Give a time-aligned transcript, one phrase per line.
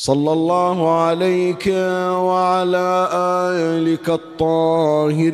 [0.00, 1.66] صلى الله عليك
[2.28, 5.24] وعلى آلك الطاهرين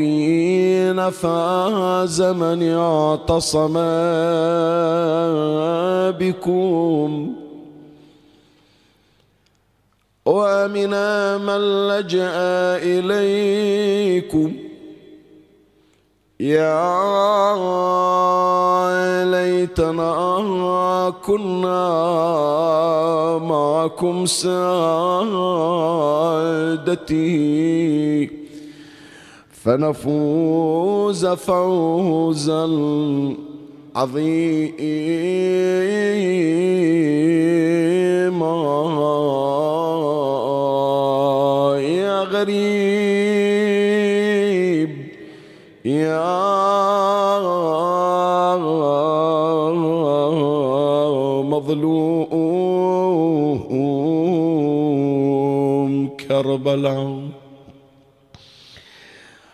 [1.10, 3.74] فاز من اعتصم
[6.18, 7.34] بكم.
[10.26, 12.34] وامنا من لجأ
[12.82, 14.65] إليكم.
[16.40, 17.54] يا
[19.24, 21.88] ليتنا كنا
[23.38, 24.66] معكم سادتي
[29.64, 32.66] فنفوز فوزا
[33.96, 34.56] عظيما.
[41.80, 43.45] يا غريب
[54.76, 57.18] مظلوم كربلاء.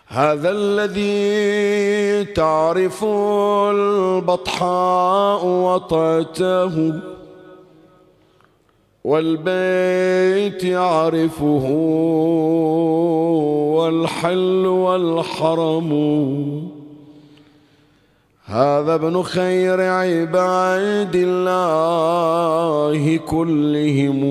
[0.07, 3.03] هذا الذي تعرف
[3.73, 6.99] البطحاء وطأته.
[9.03, 11.65] والبيت يعرفه
[13.75, 15.91] والحل والحرم.
[18.45, 24.23] هذا ابن خير عباد الله كلهم.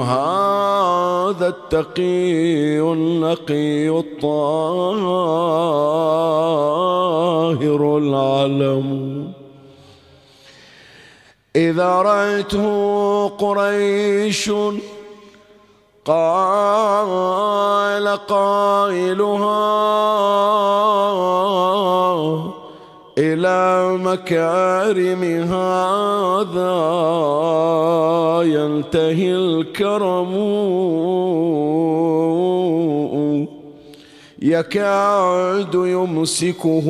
[0.00, 4.98] هذا التقي النقي الطاهر
[7.98, 9.37] العلم.
[11.58, 14.50] إذا رأيته قريش
[16.04, 19.68] قال قائلها
[23.18, 26.78] إلى مكارم هذا
[28.42, 30.34] ينتهي الكرم
[34.42, 36.86] يكاد يمسكه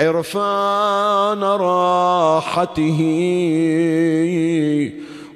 [0.00, 3.00] عرفان راحته.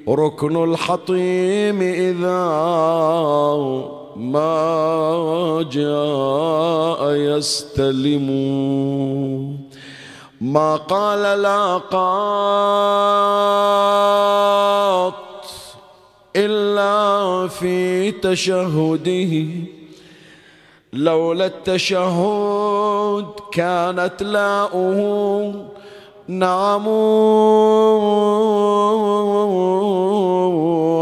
[0.09, 2.47] ركن الحطيم إذا
[4.15, 8.27] ما جاء يستلم.
[10.41, 11.95] ما قال لا قط
[16.35, 19.45] إلا في تشهده.
[20.95, 25.53] لولا التشهد كانت لاؤه
[26.27, 26.87] نعم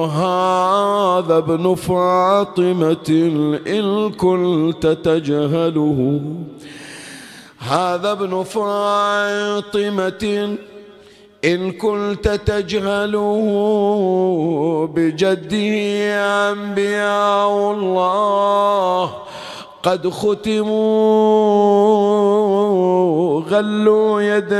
[0.09, 3.09] هذا ابن فاطمة
[3.67, 6.21] الكل تتجهله
[7.59, 10.57] هذا ابن فاطمة
[11.45, 13.45] إن كنت تجهله
[14.95, 15.75] بجده
[16.51, 19.13] أنبياء الله.
[19.83, 20.73] قد ختموا
[23.41, 24.53] غلوا يديه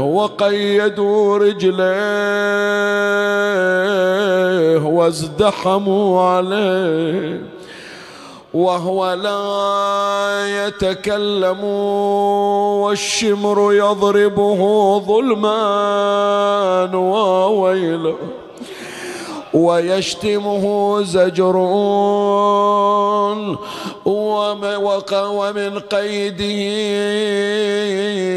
[0.00, 1.84] وقيدوا رجليه
[4.86, 7.40] وازدحموا عليه
[8.54, 11.64] وهو لا يتكلم
[12.84, 14.58] والشمر يضربه
[14.98, 18.14] ظلما وويلا
[19.54, 20.64] ويشتمه
[21.02, 21.56] زجر
[25.16, 26.62] ومن قيده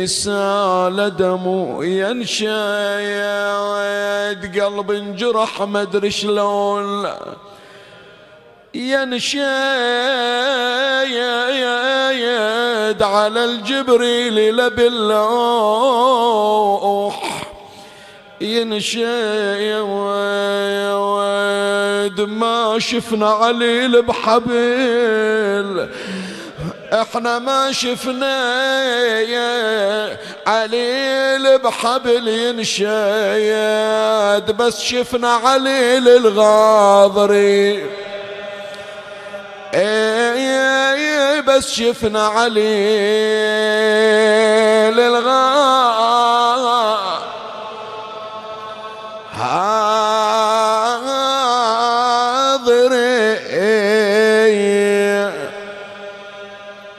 [0.06, 2.52] سال دم ينشايد
[4.62, 7.08] قلب انجرح مدري شلون.
[8.74, 9.48] ينشايد
[13.04, 15.18] على الجبريل لبالله
[18.42, 19.88] ينشايد
[22.18, 25.90] قد ما شفنا عليل بحبل
[26.94, 28.84] إحنا ما شفنا
[29.20, 30.18] يا
[30.48, 32.88] عليل بحبل ينشيد
[34.58, 37.86] بس شفنا عليل الغاضري.
[39.74, 42.68] إيه بس شفنا عليل
[45.00, 46.37] الغاضري.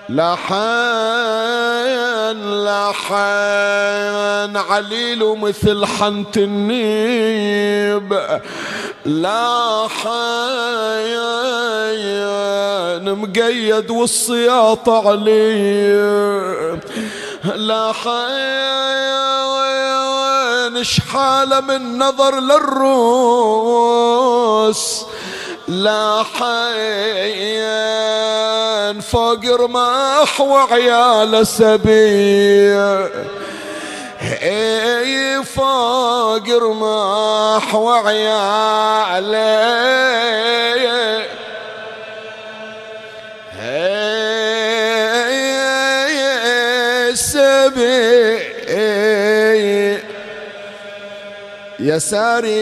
[0.09, 0.69] لحن
[2.65, 8.21] لحن عليل مثل حنت النيب.
[9.07, 10.09] لحن
[13.05, 16.79] مقيد والسياط عليه
[20.69, 23.85] لحن شحاله من نظر للروس.
[25.69, 27.69] لا حين
[29.01, 33.09] فوق رماح وعيال سبيع
[34.43, 39.35] اي فوق رماح وعيال
[47.15, 48.49] سبيع
[51.81, 52.55] يا ساري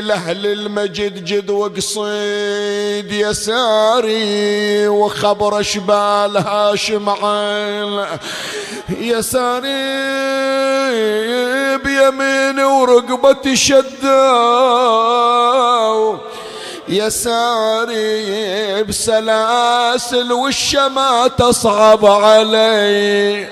[0.00, 8.06] لأهل المجد جد وقصيد يساري وخبر شبال هاشم عين.
[9.00, 9.68] يساري
[11.76, 14.14] بيميني ورقبتي شداو.
[16.88, 23.48] يساري بسلاسل والشما تصعب علي.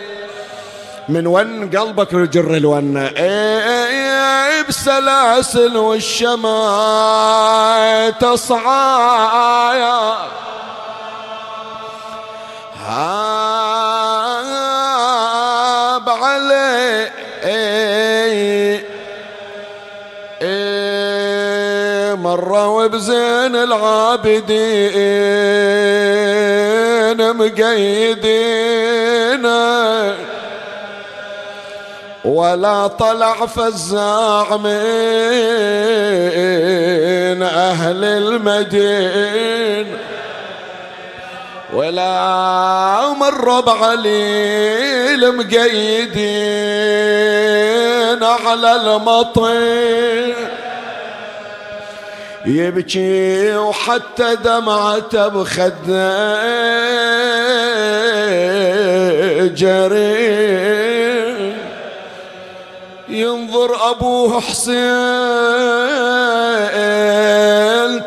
[1.08, 2.96] من ون قلبك يجر الون.
[2.96, 6.50] إيه بسلاسل والشماء
[8.10, 10.14] تصعايا
[12.86, 14.28] هاب
[16.08, 17.10] علي
[22.16, 24.52] مرة وبزين العابدين
[27.36, 28.92] مقيدين.
[32.24, 34.72] ولا طلع فزاع من
[37.42, 39.98] أهل المدينة
[41.74, 45.72] ولا مر بعلي المقيدين
[48.24, 50.34] على المطير.
[52.46, 56.42] يبكي وحتى دمعته بخده
[59.46, 61.11] جرير.
[63.12, 64.82] ينظر أبوه حسين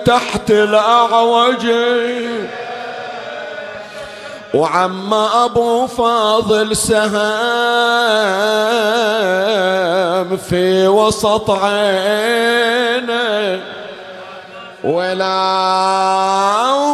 [0.03, 1.67] تحت الأعوج.
[4.53, 7.05] وعم أبو فاضل سهام
[10.37, 12.65] في وسط عينه.
[14.83, 15.35] ولا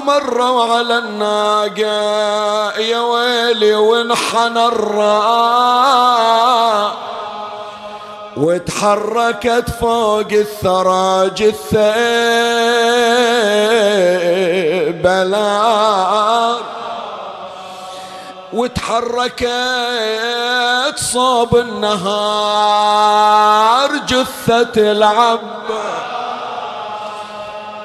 [0.05, 5.91] مروا على الناقة يا ويلي وانحنى الراء
[8.37, 11.93] وتحركت فوق الثرى جثة
[14.91, 16.61] بلار
[18.53, 19.47] وتحركت
[20.95, 22.31] صوب النهار
[24.07, 25.39] جثة العب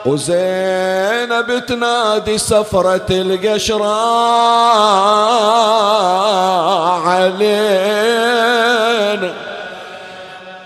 [0.07, 3.97] وزينب تنادي سفرة القشرة
[7.09, 8.27] علينا.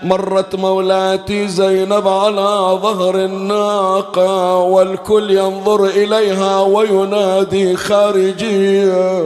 [0.03, 9.23] مرت مولاتي زينب على ظهر الناقة والكل ينظر إليها وينادي خارجية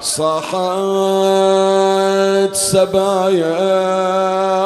[0.00, 0.54] صاحت
[2.54, 3.58] سبايا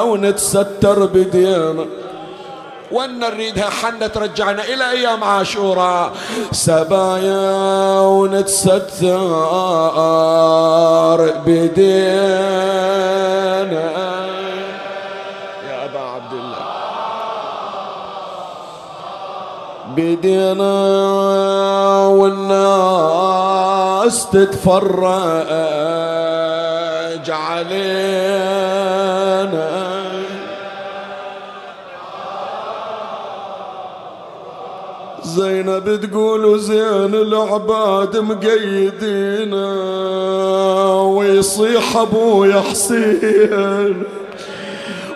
[0.02, 1.86] ونتستر بدينا.
[2.92, 6.12] وأن نريدها حنة ترجعنا إلى أيام عاشوراء
[6.52, 9.18] سبايا ونتستر
[11.46, 12.78] بدينا.
[19.98, 20.76] بدينا
[22.06, 23.36] والناس
[24.30, 24.98] تتفرج
[27.30, 28.78] علينا.
[35.24, 39.74] زينب تقول زين العباد مقيدينا
[40.92, 44.02] ويصيح أبويا حسين.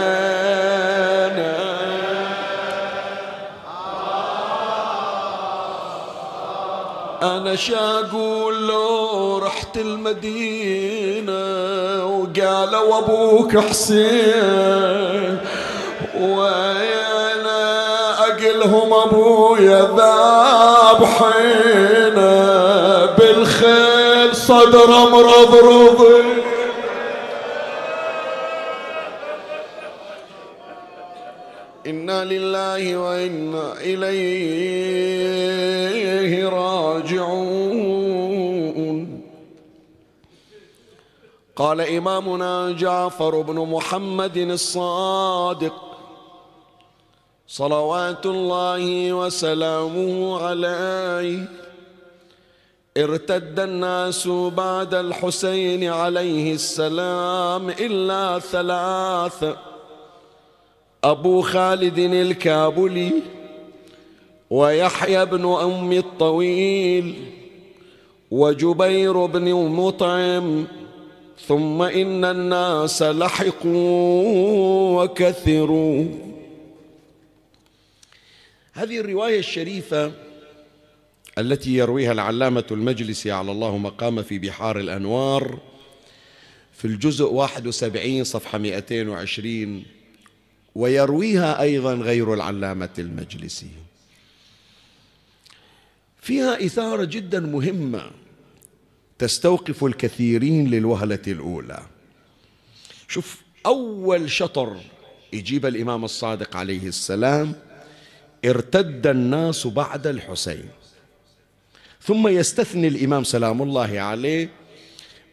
[7.23, 11.31] أنا شاقول لو رحت المدينة
[12.05, 15.37] وقالوا أبوك حسين
[16.19, 17.45] وين
[18.19, 21.61] أقلهم ابويا ذابحين
[22.11, 22.70] بالخيل
[24.51, 25.99] صدر مرضرض
[31.87, 34.89] إنا لله وإنا إليه
[36.49, 38.01] راجعون.
[41.55, 45.73] قال إمامنا جعفر بن محمد الصادق
[47.47, 51.60] صلوات الله وسلامه عليه.
[52.97, 59.55] ارتد الناس بعد الحسين عليه السلام إلا ثلاث.
[61.03, 63.11] أبو خالد الكابلي
[64.49, 67.15] ويحيى بن أم الطويل
[68.31, 70.65] وجبير بن مطعم
[71.47, 76.05] ثم إن الناس لحقوا وكثروا.
[78.73, 80.11] هذه الرواية الشريفة
[81.37, 85.59] التي يرويها العلامة المجلسي على الله مقام في بحار الأنوار
[86.73, 89.83] في الجزء 71 صفحة 220
[90.75, 93.69] ويرويها أيضا غير العلامة المجلسي.
[96.21, 98.11] فيها إثارة جدا مهمة
[99.19, 101.83] تستوقف الكثيرين للوهلة الأولى.
[103.07, 104.77] شوف أول شطر
[105.33, 107.55] يجيب الإمام الصادق عليه السلام
[108.45, 110.69] ارتد الناس بعد الحسين.
[112.03, 114.49] ثم يستثني الإمام سلام الله عليه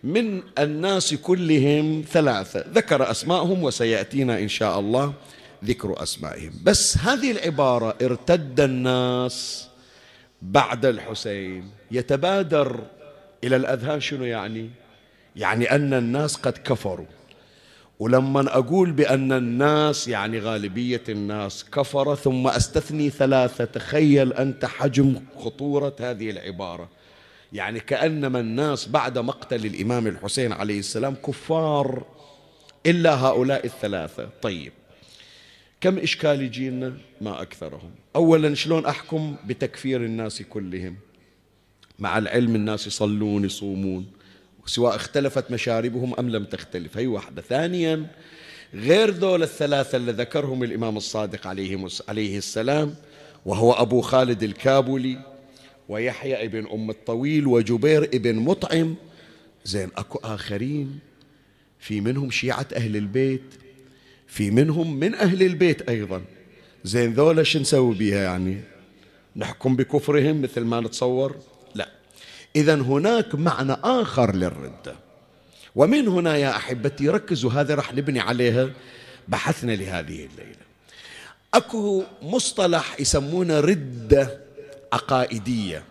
[0.05, 2.65] من الناس كلهم ثلاثة.
[2.73, 5.13] ذكر أسماءهم وسيأتينا إن شاء الله
[5.65, 6.53] ذكر أسمائهم.
[6.63, 9.69] بس هذه العبارة ارتد الناس
[10.43, 11.71] بعد الحسين.
[11.91, 12.81] يتبادر
[13.45, 14.71] إلى الأذهان شنو يعني؟
[15.37, 17.07] يعني أن الناس قد كفروا.
[17.99, 25.97] ولما أقول بأن الناس يعني غالبية الناس كفر ثم أستثني ثلاثة تخيل أنت حجم خطورة
[26.01, 26.89] هذه العبارة.
[27.53, 32.03] يعني كأنما الناس بعد مقتل الإمام الحسين عليه السلام كفار
[32.87, 34.29] إلا هؤلاء الثلاثة.
[34.43, 34.73] طيب
[35.81, 37.91] كم إشكال يجينا؟ ما أكثرهم.
[38.17, 40.97] أولا شلون أحكم بتكفير الناس كلهم؟
[41.99, 44.07] مع العلم الناس يصلون يصومون.
[44.69, 46.99] سواء اختلفت مشاربهم أم لم تختلف.
[46.99, 47.43] هي واحدة.
[47.43, 48.07] ثانيا
[48.75, 52.95] غير ذول الثلاثة اللي ذكرهم الإمام الصادق عليه, عليه السلام
[53.47, 55.19] وهو أبو خالد الكابولي
[55.89, 58.95] ويحيى ابن أم الطويل وجبير ابن مطعم.
[59.65, 60.99] زين أكو آخرين
[61.81, 63.55] في منهم شيعة أهل البيت
[64.27, 66.23] في منهم من أهل البيت أيضا.
[66.85, 68.61] زين ذولا شو نسوي بيها يعني؟
[69.37, 71.37] نحكم بكفرهم مثل ما نتصور؟
[72.57, 74.95] إذا هناك معنى آخر للردة
[75.75, 78.71] ومن هنا يا أحبتي ركزوا هذا راح نبني عليها
[79.29, 80.69] بحثنا لهذه الليلة.
[81.55, 84.41] أكو مصطلح يسمونه ردة
[84.93, 85.83] عقائدية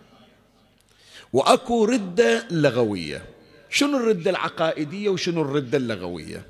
[1.32, 3.22] وأكو ردة لغوية.
[3.70, 6.42] شنو الردة العقائدية وشنو الردة اللغوية؟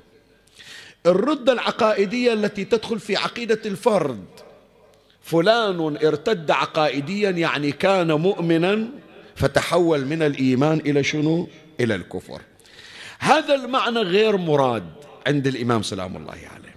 [1.05, 4.25] الردة العقائدية التي تدخل في عقيدة الفرد.
[5.23, 8.87] فلان ارتد عقائديا يعني كان مؤمنا
[9.39, 11.47] فتحول من الإيمان إلى شنو؟
[11.79, 12.41] إلى الكفر.
[13.19, 14.83] هذا المعنى غير مراد
[15.27, 16.75] عند الإمام سلام الله عليه.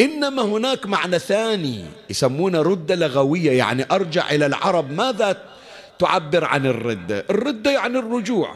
[0.00, 5.42] إنما هناك معنى ثاني يسمونه ردة لغوية يعني أرجع إلى العرب ماذا
[5.98, 8.54] تعبر عن الردة الردة يعني الرجوع.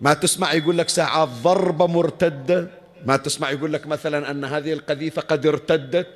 [0.00, 2.70] ما تسمع يقول لك ساعات ضربة مرتدة؟
[3.06, 6.06] ما تسمع يقول لك مثلا أن هذه القذيفة قد ارتدت؟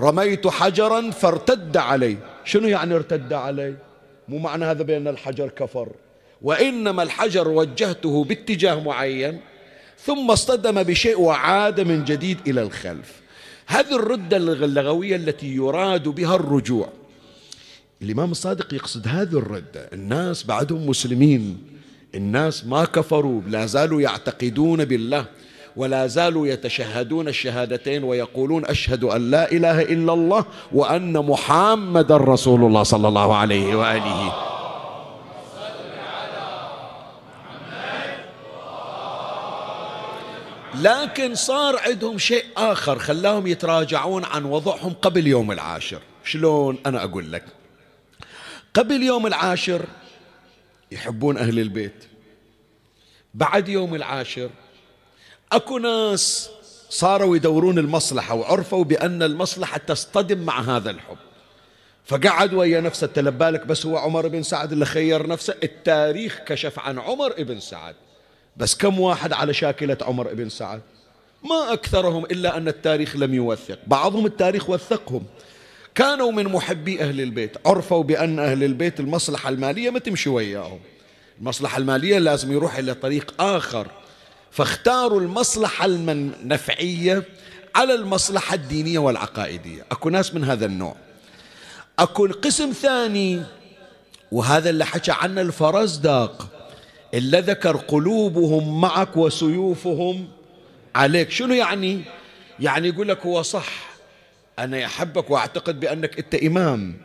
[0.00, 2.16] رميت حجرا فارتد علي.
[2.44, 3.74] شنو يعني ارتد علي؟
[4.28, 5.88] مو معنى هذا بأن الحجر كفر.
[6.42, 9.40] وإنما الحجر وجهته باتجاه معين
[9.98, 13.20] ثم اصطدم بشيء وعاد من جديد إلى الخلف.
[13.66, 16.88] هذه الردة اللغوية التي يراد بها الرجوع.
[18.02, 21.58] الإمام الصادق يقصد هذه الردة الناس بعدهم مسلمين
[22.14, 25.26] الناس ما كفروا لا زالوا يعتقدون بالله.
[25.76, 32.82] ولا زالوا يتشهدون الشهادتين ويقولون أشهد أن لا إله إلا الله وأن محمد رسول الله
[32.82, 34.32] صلى الله عليه وآله.
[40.80, 46.00] لكن صار عندهم شيء آخر خلاهم يتراجعون عن وضعهم قبل يوم العاشر.
[46.24, 47.44] شلون أنا أقول لك؟
[48.74, 49.84] قبل يوم العاشر
[50.92, 52.04] يحبون أهل البيت.
[53.34, 54.50] بعد يوم العاشر
[55.52, 56.50] أكو ناس
[56.90, 61.16] صاروا يدورون المصلحة وعرفوا بأن المصلحة تصطدم مع هذا الحب.
[62.04, 66.98] فقعد ويا نفسه تلبالك بس هو عمر بن سعد اللي خير نفسه؟ التاريخ كشف عن
[66.98, 67.94] عمر بن سعد.
[68.56, 70.80] بس كم واحد على شاكلة عمر بن سعد؟
[71.44, 73.78] ما أكثرهم إلا أن التاريخ لم يوثق.
[73.86, 75.24] بعضهم التاريخ وثقهم.
[75.94, 77.66] كانوا من محبي أهل البيت.
[77.66, 80.80] عرفوا بأن أهل البيت المصلحة المالية ما تمشي وياهم.
[81.40, 83.86] المصلحة المالية لازم يروح إلى طريق آخر.
[84.56, 87.22] فاختاروا المصلحة النفعية
[87.74, 89.84] على المصلحة الدينية والعقائدية.
[89.90, 90.96] أكو ناس من هذا النوع.
[91.98, 93.42] أكو قسم ثاني
[94.32, 96.48] وهذا اللي حكى عنه الفرزدق
[97.14, 100.28] إلا ذكر قلوبهم معك وسيوفهم
[100.94, 101.30] عليك.
[101.30, 102.00] شنو يعني؟
[102.60, 103.68] يعني يقول لك هو صح
[104.58, 106.96] أنا أحبك وأعتقد بأنك أنت إمام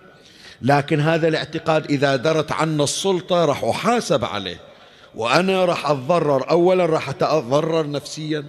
[0.62, 4.71] لكن هذا الاعتقاد إذا درت عنا السلطة راح أحاسب عليه.
[5.16, 6.50] وأنا راح أتضرر.
[6.50, 8.46] أولا راح أتضرر نفسيا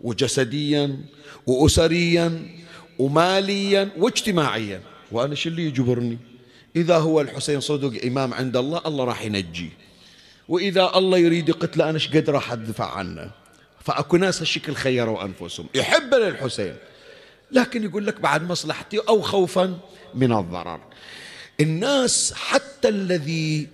[0.00, 0.96] وجسديا
[1.46, 2.42] وأسريا
[2.98, 4.80] وماليا واجتماعيا.
[5.12, 6.18] وأنا شو اللي يجبرني؟
[6.76, 9.70] إذا هو الحسين صدق إمام عند الله الله راح ينجيه
[10.48, 13.30] وإذا الله يريد قتله أنا إيش قد راح أدفع عنه؟
[13.84, 15.66] فأكو ناس هالشكل خيروا أنفسهم.
[15.74, 16.76] يحب للحسين
[17.52, 19.78] لكن يقول لك بعد مصلحتي أو خوفا
[20.14, 20.80] من الضرر.
[21.60, 23.68] الناس حتى الذي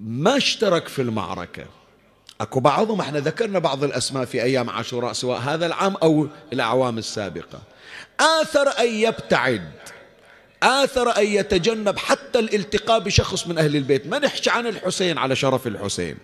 [0.00, 1.64] ما اشترك في المعركة.
[2.40, 7.62] أكو بعضهم إحنا ذكرنا بعض الأسماء في أيام عاشوراء سواء هذا العام أو الأعوام السابقة.
[8.20, 9.70] آثر أن يبتعد.
[10.62, 14.06] آثر أن يتجنب حتى الالتقاء بشخص من أهل البيت.
[14.06, 16.16] ما نحكي عن الحسين على شرف الحسين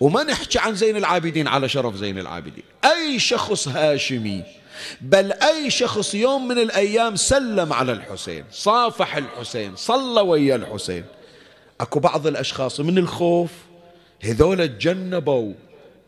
[0.00, 2.64] وما نحكي عن زين العابدين على شرف زين العابدين.
[2.84, 4.44] أي شخص هاشمي
[5.00, 11.04] بل أي شخص يوم من الأيام سلم على الحسين صافح الحسين صلى ويا الحسين.
[11.80, 13.50] أكو بعض الأشخاص من الخوف
[14.20, 15.52] هذول تجنبوا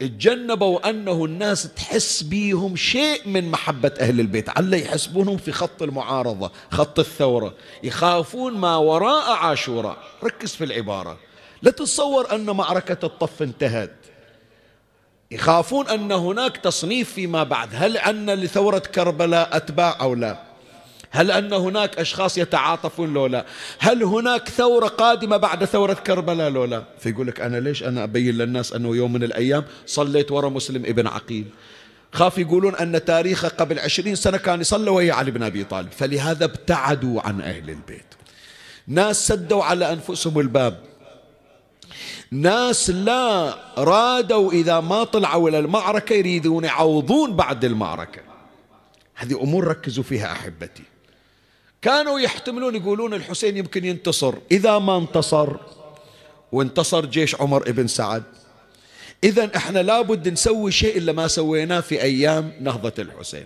[0.00, 6.50] تجنبوا أنه الناس تحس بيهم شيء من محبة أهل البيت على يحسبونهم في خط المعارضة
[6.70, 9.96] خط الثورة يخافون ما وراء عاشوراء.
[10.24, 11.18] ركز في العبارة.
[11.62, 13.96] لا تتصور أن معركة الطف انتهت.
[15.30, 20.49] يخافون أن هناك تصنيف فيما بعد هل أن لثورة كربلاء أتباع أو لا؟
[21.10, 23.46] هل أن هناك أشخاص يتعاطفون لو لا
[23.78, 28.34] هل هناك ثورة قادمة بعد ثورة كربلاء لو لا فيقول لك أنا ليش أنا أبين
[28.34, 31.46] للناس أنه يوم من الأيام صليت ورا مسلم ابن عقيل؟
[32.12, 36.44] خاف يقولون أن تاريخه قبل عشرين سنة كان يصلي ويا علي بن أبي طالب فلهذا
[36.44, 38.14] ابتعدوا عن أهل البيت.
[38.86, 40.80] ناس سدوا على أنفسهم الباب.
[42.30, 48.20] ناس لا رادوا إذا ما طلعوا إلى المعركة يريدون يعوضون بعد المعركة.
[49.14, 50.89] هذه أمور ركزوا فيها أحبتي.
[51.82, 54.34] كانوا يحتملون يقولون الحسين يمكن ينتصر.
[54.50, 55.56] إذا ما انتصر
[56.52, 58.22] وانتصر جيش عمر بن سعد.
[59.24, 63.44] إذا إحنا لابد نسوي شيء إلا ما سويناه في أيام نهضة الحسين.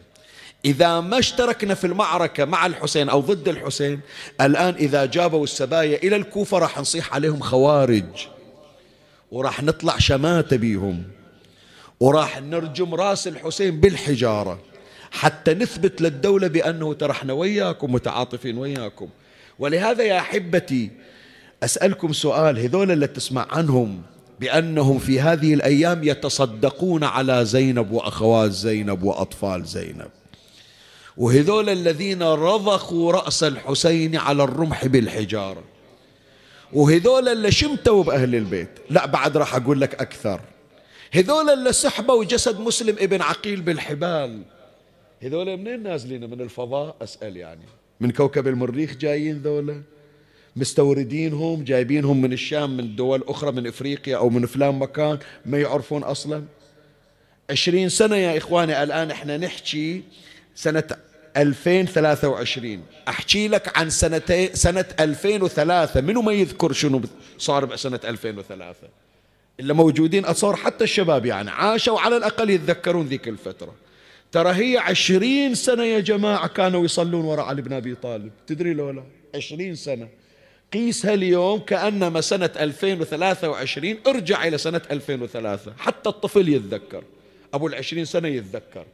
[0.64, 4.00] إذا ما اشتركنا في المعركة مع الحسين أو ضد الحسين
[4.40, 8.26] الآن إذا جابوا السبايا إلى الكوفة راح نصيح عليهم خوارج.
[9.32, 11.02] وراح نطلع شماتة بيهم.
[12.00, 14.58] وراح نرجم رأس الحسين بالحجارة.
[15.14, 19.08] حتى نثبت للدولة بأنه ترى إحنا وياكم متعاطفين وياكم.
[19.58, 20.90] ولهذا يا أحبتي
[21.62, 24.02] أسألكم سؤال هذول اللي تسمع عنهم
[24.40, 30.10] بأنهم في هذه الأيام يتصدقون على زينب وأخوات زينب وأطفال زينب.
[31.16, 35.64] وهذول الذين رضخوا رأس الحسين على الرمح بالحجارة.
[36.72, 38.78] وهذول اللي شمتوا بأهل البيت.
[38.90, 40.40] لا بعد راح أقول لك أكثر.
[41.12, 44.42] هذول اللي سحبوا جسد مسلم ابن عقيل بالحبال.
[45.24, 47.64] هذول منين نازلين؟ من الفضاء؟ أسأل يعني.
[48.00, 49.82] من كوكب المريخ جايين ذولا؟
[50.56, 56.02] مستوردينهم جايبينهم من الشام من دول أخرى من إفريقيا أو من فلان مكان ما يعرفون
[56.02, 56.44] أصلا؟
[57.50, 60.02] عشرين سنة يا إخواني الآن إحنا نحكي
[60.54, 60.84] سنة
[61.36, 67.00] 2023 أحكي لك عن سنتين سنة 2003 منو ما يذكر شنو
[67.38, 68.88] صار بسنة 2003
[69.60, 71.50] إلا موجودين أتصور حتى الشباب يعني.
[71.50, 73.83] عاشوا على الأقل يتذكرون ذيك الفترة.
[74.34, 78.30] ترى هي عشرين سنة يا جماعة كانوا يصلون وراء علي بن أبي طالب.
[78.46, 79.02] تدري لو لا
[79.34, 80.08] عشرين سنة.
[80.72, 87.02] قيسها اليوم كأنما سنة 2023 ارجع إلى سنة 2003 حتى الطفل يتذكر.
[87.54, 88.84] أبو العشرين سنة يتذكر.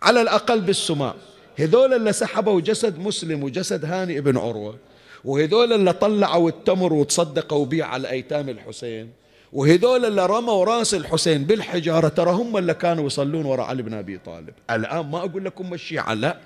[0.00, 1.16] على الأقل بالسماء.
[1.56, 4.78] هذول اللي سحبوا جسد مسلم وجسد هاني ابن عروة
[5.24, 9.10] وهذول اللي طلعوا التمر وتصدقوا بيه على أيتام الحسين.
[9.54, 14.18] وهذول اللي رموا راس الحسين بالحجارة ترى هم اللي كانوا يصلون وراء علي بن أبي
[14.18, 14.54] طالب.
[14.70, 16.36] الآن ما أقول لكم الشيعة لا.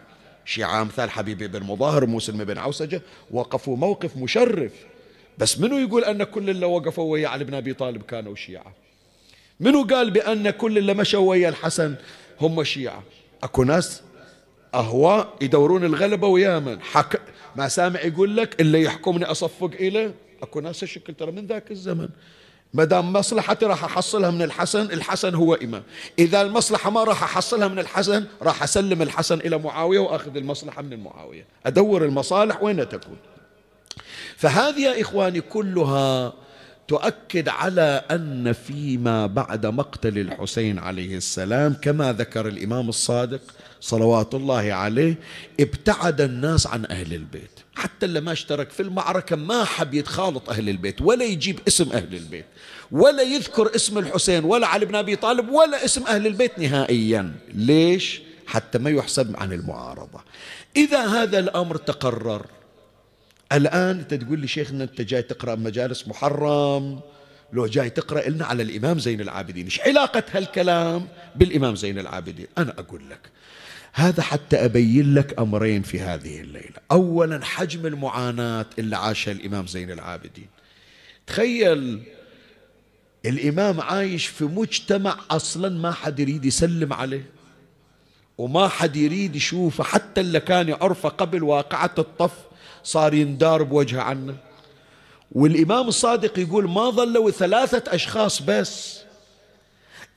[0.44, 4.72] شيعة أمثال حبيبي بن مظاهر مسلم بن عوسجة وقفوا موقف مشرف.
[5.38, 8.74] بس منو يقول أن كل اللي وقفوا ويا علي بن أبي طالب كانوا شيعة؟
[9.60, 11.94] منو قال بأن كل اللي مشوا ويا الحسن
[12.40, 13.02] هم شيعة؟
[13.42, 14.02] أكو ناس
[14.74, 17.20] أهواء يدورون الغلبة ويامن حك...
[17.56, 22.08] ما سامع يقول لك اللي يحكمني أصفق إليه؟ أكو ناس الشكل ترى من ذاك الزمن.
[22.74, 25.82] ما دام مصلحتي راح أحصلها من الحسن الحسن هو إمام.
[26.18, 30.92] إذا المصلحة ما راح أحصلها من الحسن راح أسلم الحسن إلى معاوية وأخذ المصلحة من
[30.92, 33.16] المعاويه أدور المصالح وين تكون.
[34.36, 36.32] فهذه يا إخواني كلها
[36.88, 43.40] تؤكد على أن فيما بعد مقتل الحسين عليه السلام كما ذكر الإمام الصادق
[43.80, 45.14] صلوات الله عليه
[45.60, 47.57] ابتعد الناس عن أهل البيت.
[47.78, 52.14] حتى اللي ما اشترك في المعركة ما حب يتخالط أهل البيت ولا يجيب اسم أهل
[52.14, 52.44] البيت
[52.90, 57.32] ولا يذكر اسم الحسين ولا علي بن أبي طالب ولا اسم أهل البيت نهائيا.
[57.54, 60.20] ليش؟ حتى ما يحسب عن المعارضة.
[60.76, 62.46] إذا هذا الأمر تقرر
[63.52, 67.00] الآن أنت تقول لي شيخنا أنت جاي تقرأ مجالس محرم
[67.52, 72.74] لو جاي تقرأ لنا على الإمام زين العابدين إيش علاقة هالكلام بالإمام زين العابدين؟ أنا
[72.78, 73.20] أقول لك
[73.98, 76.76] هذا حتى أبين لك أمرين في هذه الليلة.
[76.90, 80.48] أولا حجم المعاناة اللي عاشها الإمام زين العابدين.
[81.26, 82.02] تخيل
[83.26, 87.26] الإمام عايش في مجتمع أصلا ما حد يريد يسلم عليه
[88.38, 92.32] وما حد يريد يشوفه حتى اللي كان يعرفه قبل واقعة الطف
[92.84, 94.36] صار يندار بوجهه عنه.
[95.32, 99.00] والإمام الصادق يقول ما ظلوا ثلاثة أشخاص بس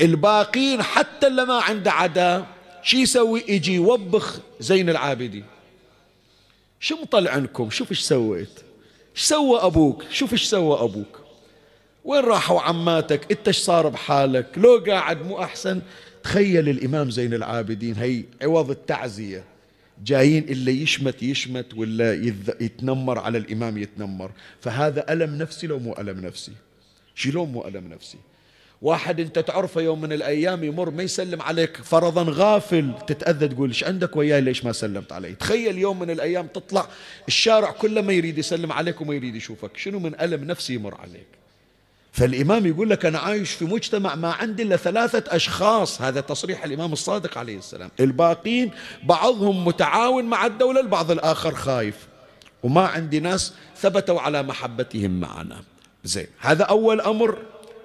[0.01, 5.45] الباقين حتى اللي ما عنده عداء شو يسوي؟ يجي يوبخ زين العابدين.
[6.79, 8.59] شو مطلع عنكم؟ شوف إيش سويت.
[9.15, 11.21] إيش سوى أبوك؟ شوف إيش سوى أبوك.
[12.03, 15.81] وين راحوا عماتك؟ إنت إيش صار بحالك؟ لو قاعد مو أحسن؟
[16.23, 19.43] تخيل الإمام زين العابدين هي عوض التعزية.
[20.03, 22.13] جايين اللي يشمت يشمت ولا
[22.61, 24.31] يتنمر على الإمام يتنمر.
[24.61, 26.51] فهذا ألم نفسي لو مو ألم نفسي؟
[27.15, 28.17] شلون مو ألم نفسي؟
[28.81, 33.83] واحد انت تعرفه يوم من الأيام يمر ما يسلم عليك فرضا غافل تتأذى تقول إيش
[33.83, 36.87] عندك وياي ليش ما سلمت علي؟ تخيل يوم من الأيام تطلع
[37.27, 41.27] الشارع كله ما يريد يسلم عليك وما يريد يشوفك شنو من ألم نفسي يمر عليك؟
[42.11, 46.93] فالإمام يقول لك أنا عايش في مجتمع ما عندي إلا ثلاثة أشخاص هذا تصريح الإمام
[46.93, 47.89] الصادق عليه السلام.
[47.99, 48.71] الباقين
[49.03, 51.95] بعضهم متعاون مع الدولة البعض الآخر خايف.
[52.63, 55.63] وما عندي ناس ثبتوا على محبتهم معنا.
[56.03, 57.37] زين هذا أول أمر.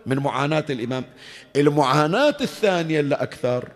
[0.07, 1.05] من معاناة الإمام.
[1.57, 3.69] المعاناة الثانية اللي أكثر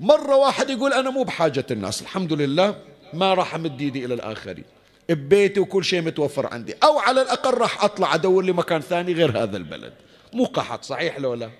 [0.00, 2.76] مرة واحد يقول أنا مو بحاجة الناس الحمد لله
[3.12, 4.64] ما راح أمد إيدي إلى الآخرين.
[5.08, 9.42] ببيتي وكل شيء متوفر عندي أو على الأقل راح أطلع أدور لي مكان ثاني غير
[9.42, 9.92] هذا البلد.
[10.32, 11.50] مو قحط صحيح لو لا؟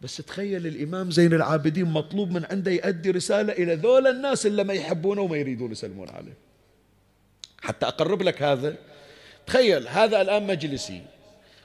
[0.00, 4.74] بس تخيل الإمام زين العابدين مطلوب من عنده يؤدي رسالة إلى ذول الناس اللي ما
[4.74, 6.36] يحبونه وما يريدون يسلمون عليه.
[7.62, 8.74] حتى أقرب لك هذا
[9.46, 11.02] تخيل هذا الآن مجلسي.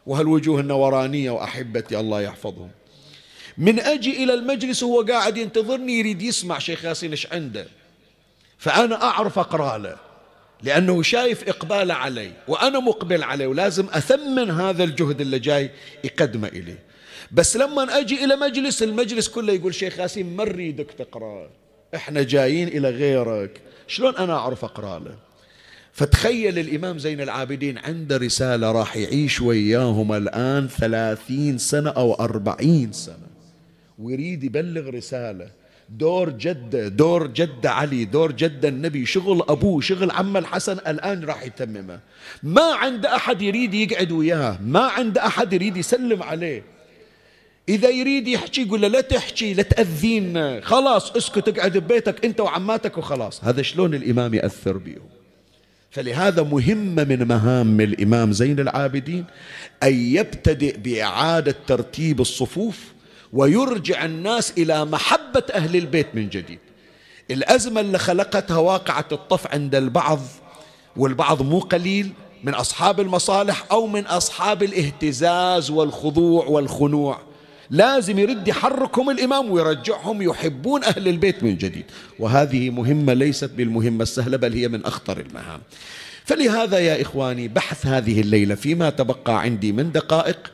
[0.07, 2.69] وهالوجوه النورانية وأحبتي الله يحفظهم.
[3.57, 7.67] من أجي إلى المجلس وهو قاعد ينتظرني يريد يسمع شيخ ياسين إيش عنده.
[8.57, 9.97] فأنا أعرف أقرأ له
[10.63, 15.71] لأنه شايف إقباله علي وأنا مقبل عليه ولازم أثمن هذا الجهد اللي جاي
[16.03, 16.79] يقدمه إليه
[17.31, 21.49] بس لما أجي إلى مجلس المجلس كله يقول شيخ ياسين ما نريدك تقرأ
[21.95, 25.15] إحنا جايين إلى غيرك شلون أنا أعرف أقرأ له
[25.97, 33.27] فتخيل الإمام زين العابدين عنده رسالة راح يعيش وياهم الآن ثلاثين سنة أو أربعين سنة.
[33.99, 35.49] ويريد يبلغ رسالة.
[35.89, 41.43] دور جدة دور جدة علي دور جدة النبي شغل أبوه شغل عم الحسن الآن راح
[41.43, 41.99] يتممه.
[42.43, 46.63] ما عند أحد يريد يقعد وياه ما عند أحد يريد يسلم عليه.
[47.69, 50.61] إذا يريد يحكي يقول له لا تحكي لا تأذينا.
[50.61, 53.43] خلاص اسكت اقعد ببيتك أنت وعماتك وخلاص.
[53.43, 55.17] هذا شلون الإمام يأثر بيهم.
[55.91, 59.25] فلهذا مهمة من مهام الإمام زين العابدين
[59.83, 62.79] أن يبتدئ بإعادة ترتيب الصفوف
[63.33, 66.59] ويرجع الناس إلى محبة أهل البيت من جديد.
[67.31, 70.19] الأزمة اللي خلقتها واقعة الطف عند البعض
[70.97, 72.11] والبعض مو قليل
[72.43, 77.26] من أصحاب المصالح أو من أصحاب الاهتزاز والخضوع والخنوع.
[77.69, 81.85] لازم يرد يحركهم الإمام ويرجعهم يحبون أهل البيت من جديد.
[82.19, 85.61] وهذه مهمة ليست بالمهمة السهلة بل هي من أخطر المهام.
[86.25, 90.51] فلهذا يا إخواني بحث هذه الليلة فيما تبقى عندي من دقائق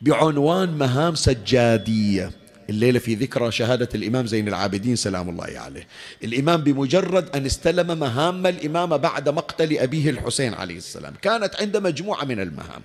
[0.00, 2.30] بعنوان مهام سجادية.
[2.70, 5.86] الليلة في ذكرى شهادة الإمام زين العابدين سلام الله عليه.
[6.24, 11.14] الإمام بمجرد أن استلم مهام الإمامة بعد مقتل أبيه الحسين عليه السلام.
[11.22, 12.82] كانت عنده مجموعة من المهام.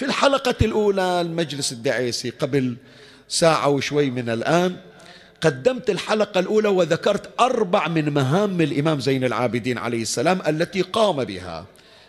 [0.00, 2.76] في الحلقة الأولى المجلس الدعيسي قبل
[3.28, 4.76] ساعة وشوي من الآن
[5.40, 11.66] قدمت الحلقة الأولى وذكرت أربع من مهام الإمام زين العابدين عليه السلام التي قام بها.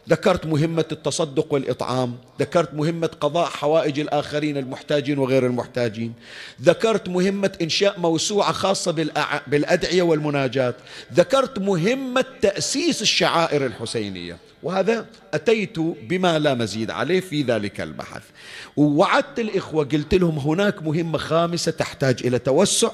[0.09, 6.13] ذكرت مهمة التصدق والإطعام ذكرت مهمة قضاء حوائج الآخرين المحتاجين وغير المحتاجين
[6.61, 8.91] ذكرت مهمة إنشاء موسوعة خاصة
[9.47, 10.75] بالأدعية والمناجات
[11.13, 14.37] ذكرت مهمة تأسيس الشعائر الحسينية.
[14.63, 18.21] وهذا أتيت بما لا مزيد عليه في ذلك البحث.
[18.77, 22.91] ووعدت الإخوة قلت لهم هناك مهمة خامسة تحتاج إلى توسع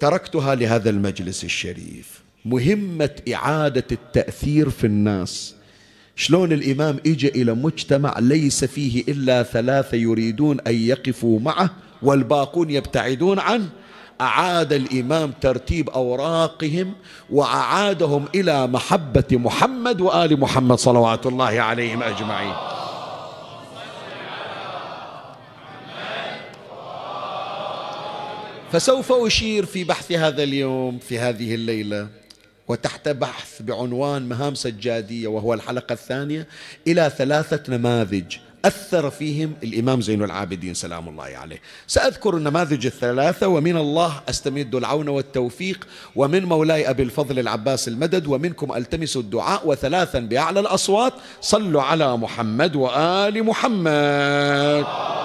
[0.00, 2.22] تركتها لهذا المجلس الشريف.
[2.44, 5.54] مهمة إعادة التأثير في الناس.
[6.16, 11.70] شلون الإمام إجا إلى مجتمع ليس فيه إلا ثلاثة يريدون أن يقفوا معه
[12.02, 13.68] والباقون يبتعدون عنه؟
[14.20, 16.94] أعاد الإمام ترتيب أوراقهم
[17.30, 22.54] وأعادهم إلى محبة محمد وآل محمد صلوات الله عليهم أجمعين.
[28.72, 32.08] فسوف أشير في بحث هذا اليوم في هذه الليلة
[32.68, 36.46] وتحت بحث بعنوان مهام سجادية وهو الحلقة الثانية
[36.86, 41.60] إلى ثلاثة نماذج أثر فيهم الإمام زين العابدين سلام الله عليه.
[41.86, 48.72] سأذكر النماذج الثلاثة ومن الله أستمد العون والتوفيق ومن مولاي أبي الفضل العباس المدد ومنكم
[48.72, 55.17] ألتمس الدعاء وثلاثا بأعلى الأصوات صلوا على محمد وآل محمد.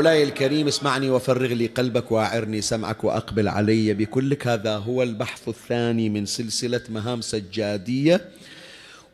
[0.00, 3.94] مولاي الكريم اسمعني وفرغ لي قلبك واعرني سمعك وأقبل علي.
[3.94, 8.28] بكلك هذا هو البحث الثاني من سلسلة مهام سجادية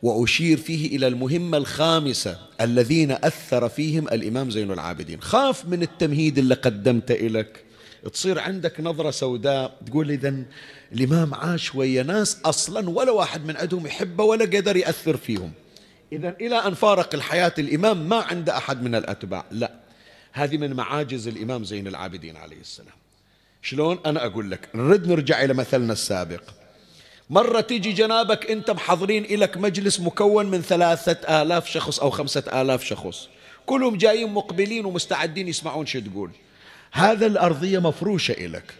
[0.03, 5.21] وأشير فيه إلى المهمة الخامسة الذين أثر فيهم الإمام زين العابدين.
[5.21, 7.63] خاف من التمهيد اللي قدمته لك
[8.13, 10.35] تصير عندك نظرة سوداء تقول اذا
[10.93, 15.51] الإمام عاش ويا ناس أصلا ولا واحد من عندهم يحبه ولا قدر يأثر فيهم.
[16.11, 19.45] اذا إلى أن فارق الحياة الإمام ما عنده أحد من الأتباع.
[19.51, 19.86] لا.
[20.37, 22.95] هذه من معاجز الإمام زين العابدين عليه السلام.
[23.61, 26.41] شلون؟ أنا أقول لك نرد نرجع إلى مثلنا السابق.
[27.29, 32.83] مرة تيجي جنابك أنت محضرين إلك مجلس مكون من ثلاثة آلاف شخص أو خمسة آلاف
[32.83, 33.27] شخص.
[33.65, 36.31] كلهم جايين مقبلين ومستعدين يسمعون شو تقول.
[36.91, 38.73] هذا الأرضية مفروشة إلك.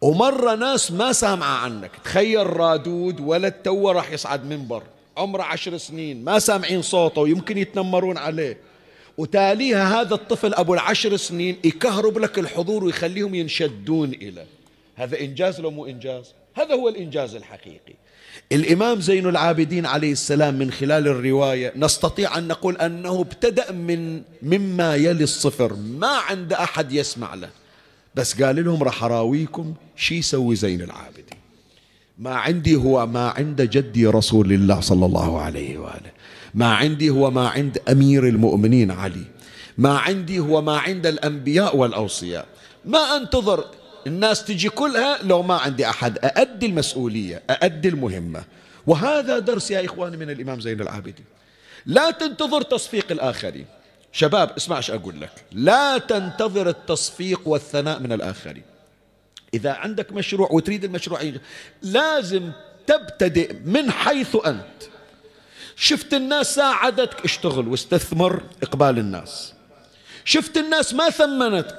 [0.00, 1.90] ومرة ناس ما سامعة عنك.
[2.04, 4.82] تخيل رادود ولد تو راح يصعد منبر.
[5.16, 8.67] عمره عشر سنين ما سامعين صوته ويمكن يتنمرون عليه.
[9.18, 14.44] وتاليها هذا الطفل أبو العشر سنين يكهرب لك الحضور ويخليهم ينشدون إلى.
[14.96, 17.94] هذا إنجاز لو مو إنجاز؟ هذا هو الإنجاز الحقيقي.
[18.52, 24.96] الإمام زين العابدين عليه السلام من خلال الرواية نستطيع أن نقول أنه ابتدأ من مما
[24.96, 25.72] يلي الصفر.
[25.74, 27.50] ما عند أحد يسمع له.
[28.14, 31.38] بس قال لهم راح أراويكم شي يسوي زين العابدين.
[32.18, 36.17] ما عندي هو ما عند جدي رسول الله صلى الله عليه وآله.
[36.54, 39.24] ما عندي هو ما عند أمير المؤمنين علي.
[39.78, 42.46] ما عندي هو ما عند الأنبياء والأوصياء.
[42.84, 43.64] ما أنتظر
[44.06, 46.18] الناس تجي كلها لو ما عندي أحد.
[46.18, 48.44] أأدي المسؤولية أأدي المهمة.
[48.86, 51.24] وهذا درس يا إخواني من الإمام زين العابدين.
[51.86, 53.66] لا تنتظر تصفيق الآخرين.
[54.12, 55.32] شباب اسمع إيش أقول لك.
[55.52, 58.62] لا تنتظر التصفيق والثناء من الآخرين.
[59.54, 61.20] إذا عندك مشروع وتريد المشروع
[61.82, 62.50] لازم
[62.86, 64.82] تبتدئ من حيث أنت.
[65.80, 69.52] شفت الناس ساعدتك اشتغل واستثمر إقبال الناس.
[70.24, 71.78] شفت الناس ما ثمنتك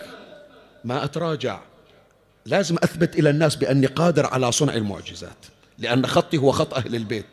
[0.83, 1.59] ما أتراجع.
[2.45, 5.45] لازم أثبت إلى الناس بأني قادر على صنع المعجزات
[5.77, 7.25] لأن خطي هو خط أهل البيت.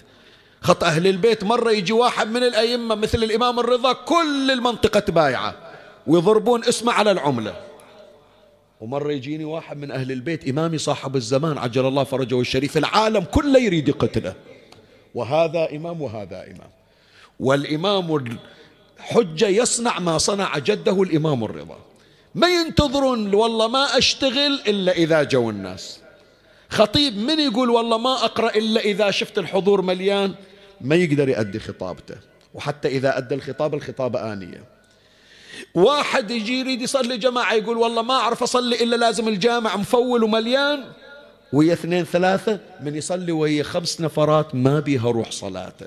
[0.61, 5.55] خط أهل البيت مرة يجي واحد من الأئمة مثل الإمام الرضا كل المنطقة تبايعه
[6.07, 7.55] ويضربون اسمه على العملة.
[8.81, 13.59] ومرة يجيني واحد من أهل البيت إمامي صاحب الزمان عجل الله فرجه الشريف العالم كله
[13.59, 14.35] يريد يقتله
[15.17, 16.71] وهذا إمام وهذا إمام.
[17.41, 18.39] والإمام
[19.01, 21.79] الحجة يصنع ما صنع جده الإمام الرضا.
[22.35, 26.01] ما ينتظرون والله ما أشتغل إلا إذا جو الناس.
[26.69, 30.35] خطيب من يقول والله ما أقرأ إلا إذا شفت الحضور مليان؟
[30.81, 32.17] ما يقدر يؤدي خطابته.
[32.55, 34.65] وحتى إذا أدى الخطاب الخطاب آنية.
[35.75, 40.85] واحد يجي يريد يصلي جماعة يقول والله ما أعرف أصلي إلا لازم الجامع مفول ومليان.
[41.53, 45.87] ويا اثنين ثلاثة من يصلي ويا خمس نفرات ما بيها روح صلاته.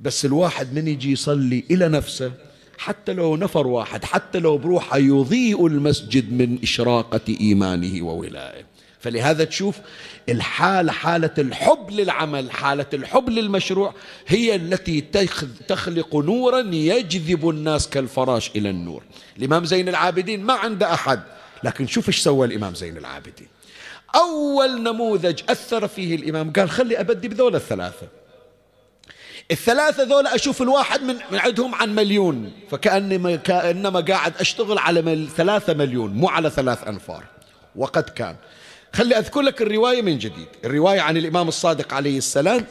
[0.00, 2.32] بس الواحد من يجي يصلي إلى نفسه
[2.78, 8.62] حتى لو نفر واحد حتى لو بروحه يضيء المسجد من إشراقة إيمانه وولائه
[9.00, 9.78] فلهذا تشوف
[10.28, 13.94] الحالة حالة الحب للعمل حالة الحب للمشروع
[14.26, 15.00] هي التي
[15.68, 19.02] تخلق نورا يجذب الناس كالفراش إلى النور.
[19.38, 21.20] الإمام زين العابدين ما عنده أحد.
[21.64, 23.48] لكن شوف إيش سوى الإمام زين العابدين.
[24.14, 26.52] أول نموذج أثر فيه الإمام.
[26.52, 28.06] قال خلي أبدي بذول الثلاثة.
[29.50, 32.52] الثلاثة ذولا أشوف الواحد من عندهم عن مليون.
[32.70, 37.24] فكأنما كأنما قاعد أشتغل على ثلاثة مليون مو على ثلاث أنفار.
[37.76, 38.36] وقد كان.
[38.92, 40.48] خلي أذكر لك الرواية من جديد.
[40.64, 42.66] الرواية عن الإمام الصادق عليه السلام.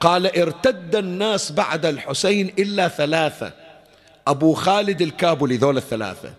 [0.00, 3.52] قال ارتد الناس بعد الحسين إلا ثلاثة.
[4.26, 6.32] أبو خالد الكابلي ذول الثلاثة.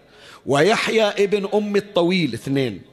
[0.45, 2.90] ويحيى ابن أم الطويل اثنين.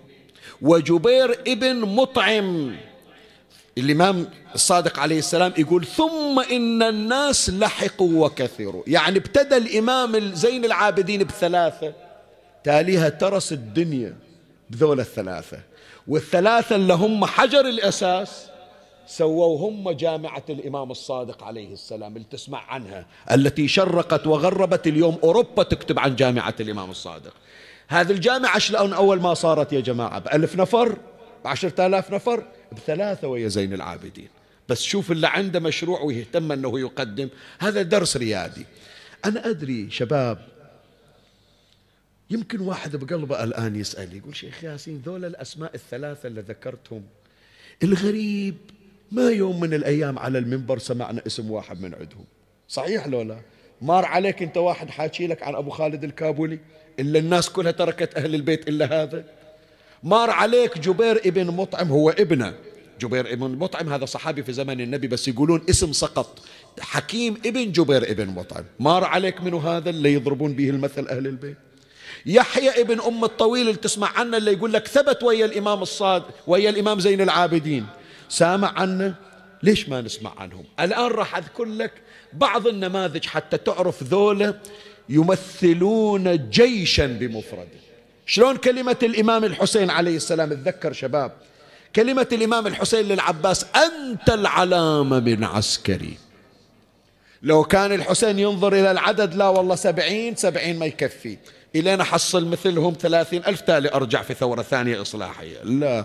[0.62, 2.76] وجبير ابن مطعم.
[3.78, 8.82] الإمام الصادق عليه السلام يقول ثم إن الناس لحقوا وكثروا.
[8.86, 11.92] يعني ابتدى الإمام زين العابدين بثلاثة.
[12.64, 14.16] تاليها ترس الدنيا
[14.70, 15.58] بذول الثلاثة.
[16.08, 18.48] والثلاثة اللي هم حجر الأساس
[19.06, 25.62] سووا هم جامعة الإمام الصادق عليه السلام اللي تسمع عنها التي شرقت وغربت اليوم أوروبا
[25.62, 27.32] تكتب عن جامعة الإمام الصادق.
[27.88, 30.96] هذه الجامعة شلون أول ما صارت يا جماعة؟ بألف نفر
[31.44, 34.28] بعشرة آلاف نفر بثلاثة ويا زين العابدين.
[34.68, 37.28] بس شوف اللي عنده مشروع ويهتم أنه يقدم.
[37.58, 38.66] هذا درس ريادي.
[39.24, 40.38] أنا أدري شباب
[42.30, 47.02] يمكن واحد بقلبه الآن يسأل يقول شيخ ياسين ذولا الأسماء الثلاثة اللي ذكرتهم
[47.82, 48.56] الغريب
[49.12, 52.24] ما يوم من الأيام على المنبر سمعنا اسم واحد من عندهم.
[52.68, 53.40] صحيح لو لا
[53.82, 56.58] مار عليك أنت واحد حاكي لك عن أبو خالد الكابولي؟
[56.98, 59.24] إلا الناس كلها تركت أهل البيت إلا هذا.
[60.02, 62.54] مار عليك جبير ابن مطعم هو ابنه.
[63.00, 66.38] جبير ابن مطعم هذا صحابي في زمن النبي بس يقولون اسم سقط.
[66.80, 68.64] حكيم ابن جبير ابن مطعم.
[68.80, 71.56] مار عليك منه هذا اللي يضربون به المثل أهل البيت؟
[72.26, 76.70] يحيى ابن أم الطويل اللي تسمع عنه اللي يقول لك ثبت ويا الإمام الصاد ويا
[76.70, 77.86] الإمام زين العابدين.
[78.28, 79.14] سامع عنه؟
[79.62, 81.92] ليش ما نسمع عنهم؟ الآن راح أذكر لك
[82.32, 84.54] بعض النماذج حتى تعرف ذولا
[85.08, 87.78] يمثلون جيشا بمفرده.
[88.26, 91.32] شلون كلمة الإمام الحسين عليه السلام؟ تذكر شباب
[91.96, 96.18] كلمة الإمام الحسين للعباس أنت العلامة من عسكري.
[97.42, 101.36] لو كان الحسين ينظر إلى العدد لا والله سبعين سبعين ما يكفي.
[101.76, 103.88] إلين أحصل مثلهم ثلاثين ألف تالي.
[103.88, 105.62] أرجع في ثورة ثانية إصلاحية.
[105.62, 106.04] لا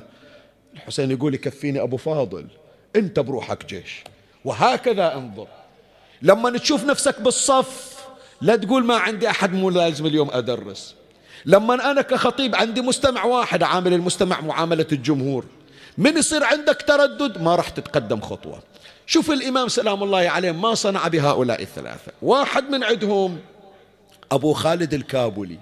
[0.74, 2.48] الحسين يقول يكفيني أبو فاضل.
[2.96, 4.04] أنت بروحك جيش.
[4.46, 5.48] وهكذا انظر.
[6.22, 7.93] لما تشوف نفسك بالصف
[8.44, 10.96] لا تقول ما عندي أحد مو لازم اليوم أدرس.
[11.46, 15.46] لما أنا كخطيب عندي مستمع واحد عامل المستمع معاملة الجمهور.
[15.98, 18.60] من يصير عندك تردد؟ ما راح تتقدم خطوة.
[19.06, 22.12] شوف الإمام سلام الله عليه ما صنع بهؤلاء الثلاثة.
[22.22, 23.40] واحد من عندهم
[24.32, 25.60] أبو خالد الكابولي.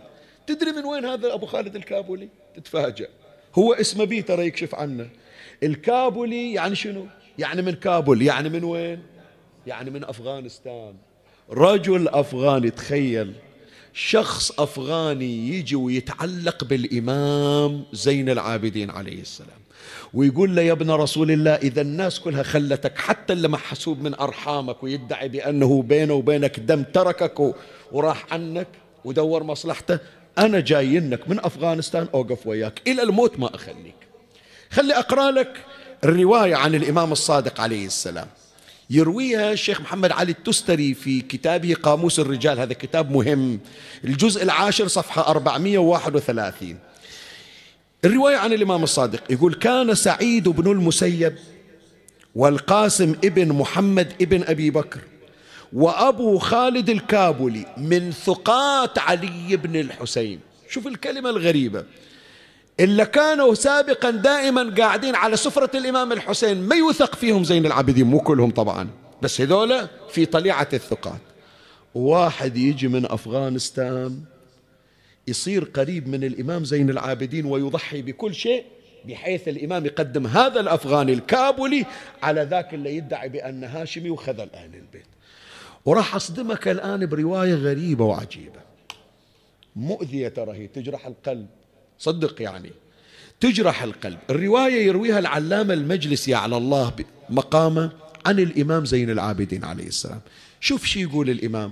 [0.47, 3.07] تدري من وين هذا أبو خالد الكابولي؟ تتفاجأ.
[3.55, 5.09] هو اسمه بيه ترى يكشف عنه.
[5.63, 7.05] الكابولي يعني شنو؟
[7.37, 9.03] يعني من كابول يعني من وين؟
[9.67, 10.93] يعني من أفغانستان.
[11.51, 13.33] رجل أفغاني تخيل.
[13.93, 19.59] شخص أفغاني يجي ويتعلق بالإمام زين العابدين عليه السلام
[20.13, 24.83] ويقول له يا ابن رسول الله إذا الناس كلها خلتك حتى اللي محسوب من أرحامك
[24.83, 27.55] ويدعي بأنه بينه وبينك دم تركك
[27.91, 28.67] وراح عنك
[29.05, 29.99] ودور مصلحته
[30.37, 33.95] أنا جاينك من أفغانستان أوقف وياك إلى الموت ما أخليك.
[34.71, 35.57] خلي أقرأ لك
[36.03, 38.27] الرواية عن الإمام الصادق عليه السلام.
[38.91, 42.59] يرويها الشيخ محمد علي التستري في كتابه قاموس الرجال.
[42.59, 43.59] هذا كتاب مهم.
[44.03, 46.77] الجزء العاشر صفحة 431
[48.05, 51.35] الرواية عن الإمام الصادق يقول كان سعيد بن المسيب
[52.35, 54.99] والقاسم ابن محمد ابن أبي بكر
[55.73, 60.39] وأبو خالد الكابلي من ثقات علي بن الحسين.
[60.69, 61.85] شوف الكلمة الغريبة.
[62.81, 68.19] إلا كانوا سابقا دائما قاعدين على سفرة الإمام الحسين ما يوثق فيهم زين العابدين مو
[68.19, 68.89] كلهم طبعا
[69.21, 71.21] بس هذولا في طليعة الثقات.
[71.95, 74.21] واحد يجي من أفغانستان
[75.27, 78.65] يصير قريب من الإمام زين العابدين ويضحي بكل شيء
[79.05, 81.85] بحيث الإمام يقدم هذا الأفغاني الكابولي
[82.23, 85.05] على ذاك اللي يدعي بأنه هاشمي وخذل أهل البيت.
[85.85, 88.61] وراح أصدمك الآن برواية غريبة وعجيبة.
[89.75, 91.47] مؤذية ترى هي تجرح القلب.
[92.01, 92.71] صدق يعني.
[93.39, 94.19] تجرح القلب.
[94.29, 96.93] الرواية يرويها العلامة المجلسي على الله
[97.29, 97.91] مقامه
[98.25, 100.21] عن الإمام زين العابدين عليه السلام.
[100.59, 101.71] شوف شي يقول الإمام.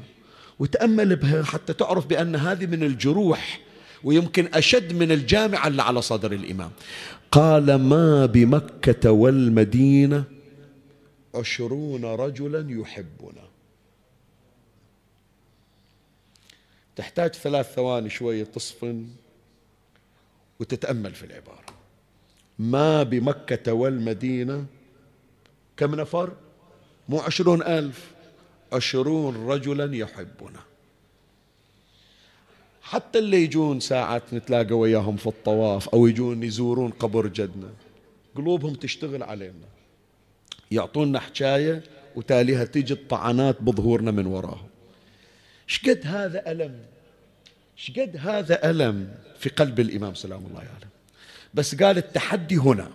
[0.59, 3.59] وتأمل بها حتى تعرف بأن هذه من الجروح
[4.03, 6.71] ويمكن أشد من الجامعة اللي على صدر الإمام.
[7.31, 10.23] قال ما بمكة والمدينة
[11.35, 13.49] عشرون رجلا يحبنا.
[16.95, 19.07] تحتاج ثلاث ثواني شوية تصفن.
[20.59, 21.73] وتتأمل في العبارة.
[22.59, 24.65] ما بمكة والمدينة
[25.77, 26.33] كم نفر؟
[27.09, 28.11] مو عشرون ألف.
[28.73, 30.59] عشرون رجلا يحبنا.
[32.81, 37.69] حتى اللي يجون ساعات نتلاقى وياهم في الطواف أو يجون يزورون قبر جدنا
[38.35, 39.67] قلوبهم تشتغل علينا.
[40.71, 41.83] يعطونا حكاية
[42.15, 44.67] وتاليها تجي الطعنات بظهورنا من وراهم.
[45.67, 46.79] شقد هذا ألم؟
[47.79, 49.07] شقد هذا ألم
[49.39, 50.69] في قلب الإمام سلام الله عليه.
[50.69, 50.85] يعني.
[51.53, 52.91] بس قال التحدي هنا.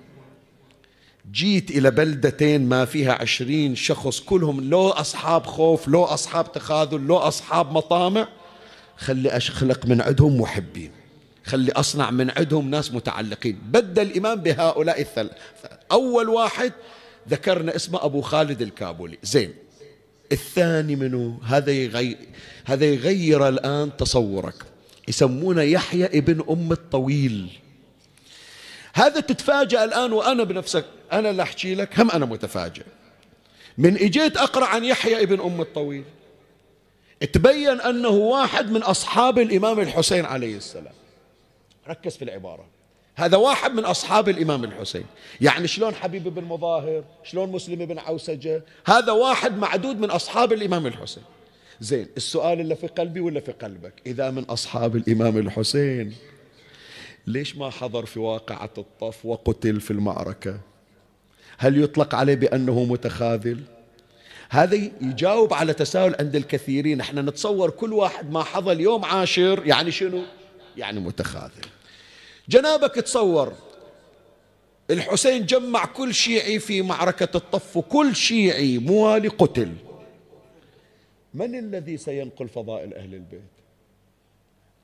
[1.33, 7.17] جيت إلى بلدتين ما فيها عشرين شخص كلهم لو أصحاب خوف لو أصحاب تخاذل لو
[7.17, 8.29] أصحاب مطامع.
[8.97, 10.91] خلي أخلق من عندهم محبين.
[11.45, 13.59] خلي أصنع من عندهم ناس متعلقين.
[13.65, 15.37] بدأ الإمام بهؤلاء الثلاثة
[15.93, 16.73] أول واحد
[17.29, 19.19] ذكرنا اسمه أبو خالد الكابولي.
[19.23, 19.55] زين.
[20.33, 22.19] الثاني منه هذا يغير
[22.65, 24.74] هذا يغير الآن تصورك.
[25.09, 27.49] يسمونه يحيى ابن أم الطويل.
[28.95, 30.85] هذا تتفاجأ الآن وأنا بنفسك.
[31.13, 32.85] أنا اللي أحكي لك هم أنا متفاجئ.
[33.79, 36.05] من إجيت أقرأ عن يحيى ابن أم الطويل.
[37.33, 40.95] تبين أنه واحد من أصحاب الإمام الحسين عليه السلام.
[41.89, 42.67] ركز في العبارة.
[43.17, 45.05] هذا واحد من أصحاب الإمام الحسين.
[45.41, 48.63] يعني شلون حبيب بن مظاهر شلون مسلم بن عوسجة.
[48.87, 51.23] هذا واحد معدود من أصحاب الإمام الحسين.
[51.81, 53.93] زين السؤال اللي في قلبي ولا في قلبك.
[54.07, 56.15] إذا من أصحاب الإمام الحسين
[57.27, 60.61] ليش ما حضر في واقعة الطف وقتل في المعركة؟
[61.59, 63.61] هل يطلق عليه بأنه متخاذل؟
[64.51, 67.01] هذا يجاوب على تساؤل عند الكثيرين.
[67.01, 70.23] إحنا نتصور كل واحد ما حضر يوم عاشر يعني شنو؟
[70.77, 71.67] يعني متخاذل.
[72.49, 73.53] جنابك تصور
[74.91, 79.73] الحسين جمع كل شيعي في معركة الطف وكل شيعي موالي قتل.
[81.35, 83.41] من الذي سينقل فضائل أهل البيت؟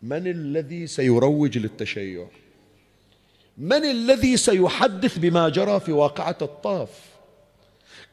[0.03, 2.27] من الذي سيروج للتشيع؟
[3.59, 6.91] من الذي سيحدث بما جرى في واقعة الطاف؟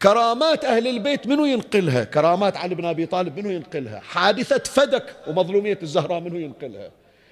[0.02, 5.80] كرامات أهل البيت منو ينقلها؟ كرامات علي بن أبي طالب منو ينقلها؟ حادثة فدك ومظلومية
[5.82, 6.92] الزهراء منو ينقلها؟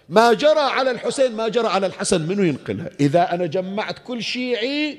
[0.10, 4.98] ما جرى على الحسين ما جرى على الحسن منو ينقلها؟ إذا أنا جمعت كل شيعي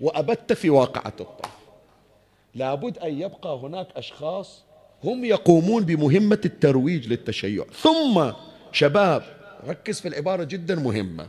[0.00, 1.52] وأبت في واقعة الطاف.
[2.54, 4.67] لابد أن يبقى هناك أشخاص
[5.04, 7.64] هم يقومون بمهمة الترويج للتشيع.
[7.82, 8.30] ثم
[8.72, 9.22] شباب
[9.68, 11.26] ركز في العبارة جدا مهمة.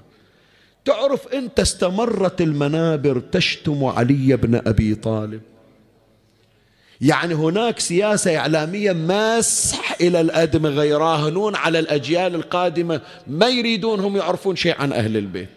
[0.86, 5.42] تعرف أنت استمرت المنابر تشتم علي بن أبي طالب.
[7.02, 14.56] يعني هناك سياسة إعلامية مسح إلى الأدمغة يراهنون على الأجيال القادمة ما يريدون هم يعرفون
[14.56, 15.50] شيء عن أهل البيت.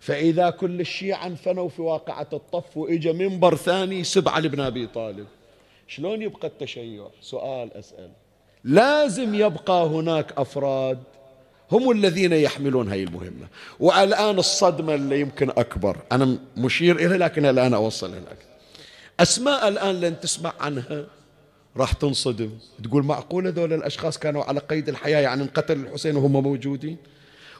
[0.00, 5.26] فإذا كل الشيعة انفنوا في واقعة الطف وإجا منبر ثاني سب علي بن أبي طالب.
[5.88, 8.10] شلون يبقى التشيع؟ سؤال أسأل.
[8.64, 10.98] لازم يبقى هناك أفراد
[11.72, 13.48] هم الذين يحملون هذه المهمة.
[13.80, 15.96] والآن الصدمة اللي يمكن أكبر.
[16.12, 18.46] أنا مشير إليها لكن الآن أوصل لك
[19.20, 21.06] أسماء الآن لن تسمع عنها.
[21.76, 22.50] راح تنصدم.
[22.84, 26.96] تقول معقولة ذول الأشخاص كانوا على قيد الحياة؟ يعني انقتل الحسين وهم موجودين.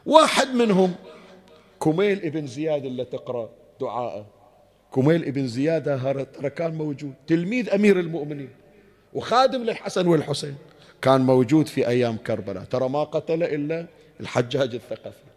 [0.06, 0.94] واحد منهم
[1.82, 3.50] كميل ابن زياد اللي تقرأ
[3.80, 4.26] دعاءه.
[4.94, 5.84] كميل ابن زياد
[6.38, 7.14] ترى كان موجود.
[7.26, 8.50] تلميذ أمير المؤمنين.
[9.14, 10.56] وخادم للحسن والحسين.
[11.02, 12.64] كان موجود في أيام كربلاء.
[12.64, 13.86] ترى ما قتل إلا
[14.20, 15.28] الحجاج الثقفي.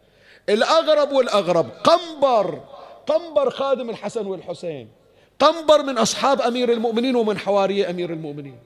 [0.50, 2.64] الأغرب والأغرب قنبر.
[3.08, 4.90] قنبر خادم الحسن والحسين.
[5.40, 8.60] قنبر من أصحاب أمير المؤمنين ومن حواري أمير المؤمنين.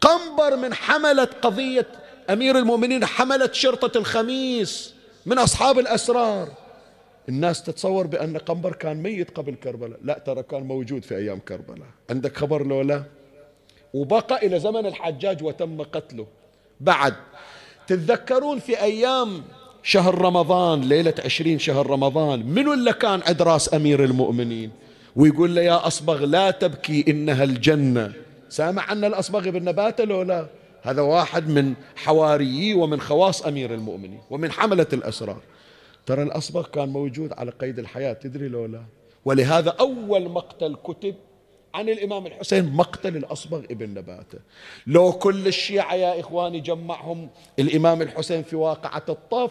[0.00, 1.86] قنبر من حملة قضية
[2.30, 4.94] أمير المؤمنين حملة شرطة الخميس
[5.26, 6.48] من أصحاب الأسرار.
[7.30, 9.98] الناس تتصور بأن قنبر كان ميت قبل كربلاء.
[10.02, 11.86] لا ترى كان موجود في أيام كربلاء.
[12.10, 13.02] عندك خبر لو لا؟
[13.94, 16.26] وبقى إلى زمن الحجاج وتم قتله.
[16.80, 17.14] بعد
[17.86, 19.42] تتذكرون في أيام
[19.82, 24.70] شهر رمضان ليلة عشرين شهر رمضان منو اللي كان عند راس أمير المؤمنين؟
[25.16, 28.12] ويقول له يا أصبغ لا تبكي إنها الجنة.
[28.48, 30.46] سامع عن الأصبغ بن نباتة لو لا؟
[30.82, 35.40] هذا واحد من حواريي ومن خواص أمير المؤمنين ومن حملة الأسرار.
[36.10, 38.82] ترى الأصبغ كان موجود على قيد الحياة تدري لو لا؟
[39.24, 41.14] ولهذا أول مقتل كتب
[41.74, 44.38] عن الإمام الحسين مقتل الأصبغ ابن نباتة.
[44.86, 49.50] لو كل الشيعة يا إخواني جمعهم الإمام الحسين في واقعة الطف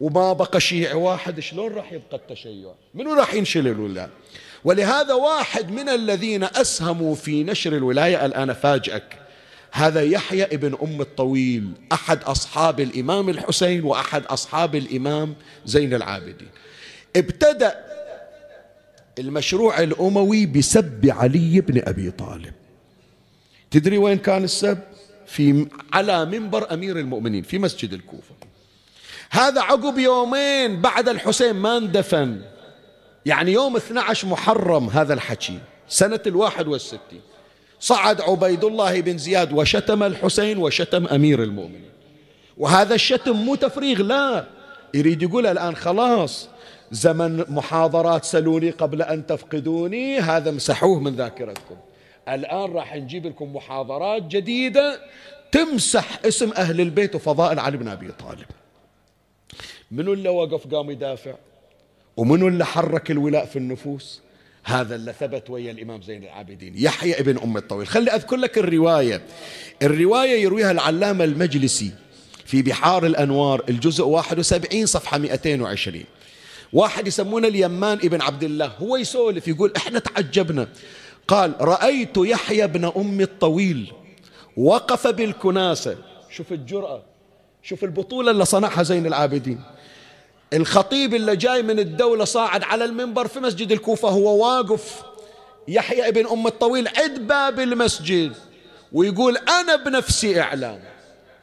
[0.00, 4.10] وما بقى شيعي واحد شلون راح يبقى التشيع؟ منو راح ينشل الولاية؟
[4.64, 9.18] ولهذا واحد من الذين أسهموا في نشر الولاية الآن فاجئك
[9.72, 15.34] هذا يحيى ابن أم الطويل أحد أصحاب الإمام الحسين وأحد أصحاب الإمام
[15.66, 16.48] زين العابدين.
[17.16, 17.84] ابتدأ
[19.18, 22.52] المشروع الأموي بسب علي بن أبي طالب.
[23.70, 24.78] تدري وين كان السب؟
[25.26, 28.34] في على منبر أمير المؤمنين في مسجد الكوفة.
[29.30, 32.40] هذا عقب يومين بعد الحسين ما اندفن.
[33.26, 35.58] يعني يوم 12 محرم هذا الحكي
[35.88, 37.20] سنة الواحد والستين.
[37.80, 41.90] صعد عبيد الله بن زياد وشتم الحسين وشتم أمير المؤمنين.
[42.58, 44.44] وهذا الشتم مو تفريغ لا.
[44.94, 46.48] يريد يقول الآن خلاص
[46.90, 51.76] زمن محاضرات سلوني قبل أن تفقدوني هذا مسحوه من ذاكرتكم.
[52.28, 55.00] الآن راح نجيب لكم محاضرات جديدة
[55.52, 58.46] تمسح اسم أهل البيت وفضائل علي بن أبي طالب.
[59.90, 61.34] منو اللي وقف قام يدافع؟
[62.16, 64.20] ومنو اللي حرك الولاء في النفوس؟
[64.70, 66.74] هذا اللي ثبت ويا الإمام زين العابدين.
[66.76, 67.86] يحيى ابن أم الطويل.
[67.86, 69.22] خلي أذكر لك الرواية.
[69.82, 71.90] الرواية يرويها العلامة المجلسي
[72.46, 76.04] في بحار الأنوار الجزء 71 صفحة 220
[76.72, 78.66] واحد يسمونه اليمان ابن عبد الله.
[78.66, 80.68] هو يسولف يقول إحنا تعجبنا.
[81.28, 83.92] قال رأيت يحيى بن أم الطويل
[84.56, 85.96] وقف بالكناسة.
[86.30, 87.02] شوف الجرأة.
[87.62, 89.60] شوف البطولة اللي صنعها زين العابدين.
[90.52, 95.02] الخطيب اللي جاي من الدولة صاعد على المنبر في مسجد الكوفة هو واقف.
[95.68, 98.32] يحيى ابن أم الطويل عد باب المسجد
[98.92, 100.80] ويقول أنا بنفسي إعلام.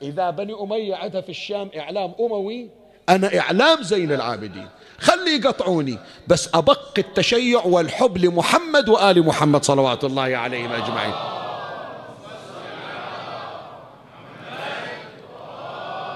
[0.01, 2.69] إذا بني أمية عندها في الشام إعلام أموي
[3.09, 4.67] أنا إعلام زين العابدين.
[4.99, 5.97] خلي يقطعوني
[6.27, 11.13] بس أبق التشيع والحب لمحمد وآل محمد صلوات الله عليهم أجمعين.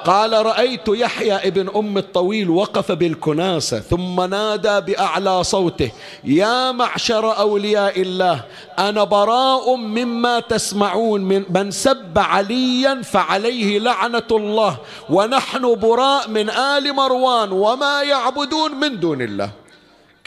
[0.05, 5.91] قال رأيت يحيى ابن أم الطويل وقف بالكناسة ثم نادى بأعلى صوته
[6.23, 8.43] يا معشر أولياء الله
[8.79, 14.77] أنا براء مما تسمعون من من سب عليا فعليه لعنة الله
[15.09, 19.49] ونحن براء من آل مروان وما يعبدون من دون الله.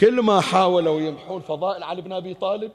[0.01, 2.70] كل ما حاولوا يمحون فضائل علي بن أبي طالب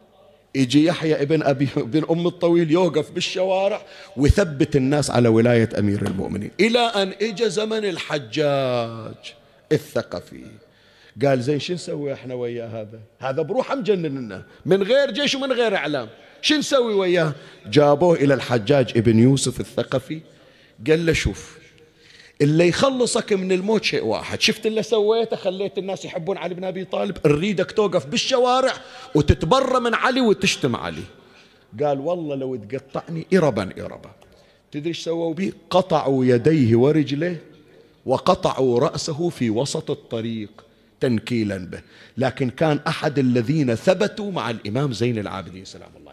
[0.56, 3.82] يجي يحيى ابن أبي ابن أم الطويل يوقف بالشوارع
[4.18, 6.52] ويثبت الناس على ولاية أمير المؤمنين.
[6.60, 9.34] إلى أن إجا زمن الحجاج
[9.72, 10.44] الثقفي.
[11.26, 15.76] قال زين شو نسوي إحنا وياه هذا؟ هذا بروحه مجنننا من غير جيش ومن غير
[15.76, 16.08] إعلام.
[16.42, 17.34] شو نسوي وياه؟
[17.66, 20.22] جابوه إلى الحجاج ابن يوسف الثقفي.
[20.88, 21.59] قال له شوف
[22.42, 24.42] اللي يخلصك من الموت شيء واحد.
[24.42, 28.74] شفت اللي سويته؟ خليت الناس يحبون علي بن أبي طالب؟ نريدك توقف بالشوارع
[29.16, 31.04] وتتبرى من علي وتشتم علي.
[31.84, 34.12] قال والله لو تقطعني إربا إربا.
[34.72, 37.42] تدري إيش سووا به قطعوا يديه ورجليه
[38.06, 40.66] وقطعوا رأسه في وسط الطريق
[41.00, 41.82] تنكيلا به.
[42.18, 46.09] لكن كان أحد الذين ثبتوا مع الإمام زين العابدين سلام الله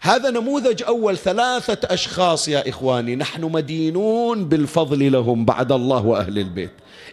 [0.00, 6.70] هذا نموذج أول ثلاثة أشخاص يا إخواني نحن مدينون بالفضل لهم بعد الله وأهل البيت.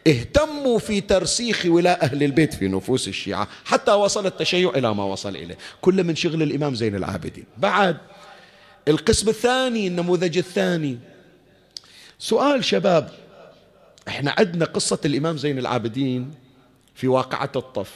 [0.07, 5.35] اهتموا في ترسيخ ولاء أهل البيت في نفوس الشيعة حتى وصل التشيع إلى ما وصل
[5.35, 5.57] إليه.
[5.81, 7.45] كل من شغل الإمام زين العابدين.
[7.57, 7.97] بعد
[8.87, 10.97] القسم الثاني النموذج الثاني.
[12.19, 13.09] سؤال شباب
[14.07, 16.31] إحنا عندنا قصة الإمام زين العابدين
[16.95, 17.91] في واقعة الطف.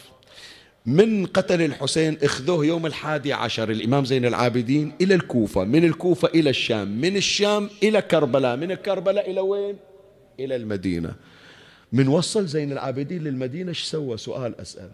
[0.88, 3.72] من قتل الحسين إخذوه يوم الحادي عشر.
[3.72, 8.56] الإمام زين العابدين إلى الكوفة من الكوفة إلى الشام من الشام إلى كربلاء.
[8.56, 9.76] من كربلاء إلى وين؟
[10.40, 11.16] إلى المدينة.
[11.94, 14.90] من وصل زين العابدين للمدينة إيش سوى؟ سؤال أسأل.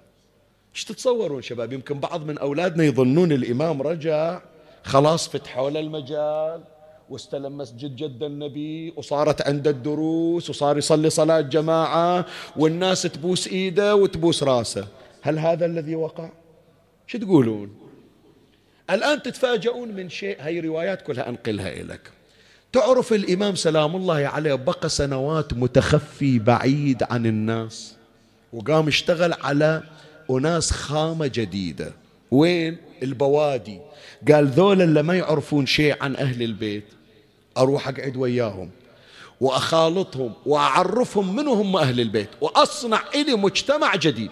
[0.75, 4.41] إيش تتصورون شباب؟ يمكن بعض من أولادنا يظنون الإمام رجع
[4.83, 6.63] خلاص فتحوا له المجال
[7.09, 12.25] واستلم مسجد جد النبي وصارت عنده الدروس وصار يصلي صلاة جماعة
[12.55, 14.87] والناس تبوس إيده وتبوس راسه.
[15.23, 16.29] هل هذا الذي وقع؟
[17.07, 17.75] شو تقولون؟
[18.89, 22.01] الآن تتفاجؤون من شيء هاي روايات كلها أنقلها إليك
[22.73, 27.95] تعرف الإمام سلام الله عليه بقى سنوات متخفي بعيد عن الناس
[28.53, 29.83] وقام اشتغل على
[30.29, 31.91] أناس خامة جديدة
[32.31, 33.79] وين؟ البوادي
[34.31, 36.83] قال ذول اللي ما يعرفون شيء عن أهل البيت
[37.57, 38.69] أروح أقعد وياهم
[39.41, 44.31] وأخالطهم وأعرفهم من هم أهل البيت وأصنع إلي مجتمع جديد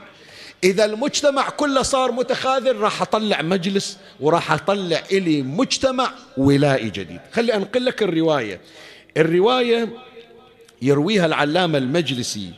[0.64, 7.20] إذا المجتمع كله صار متخاذل راح أطلع مجلس وراح أطلع إلي مجتمع ولائي جديد.
[7.32, 8.62] خلي أنقل لك الرواية.
[9.18, 9.89] الرواية
[10.82, 12.51] يرويها العلامة المجلسي.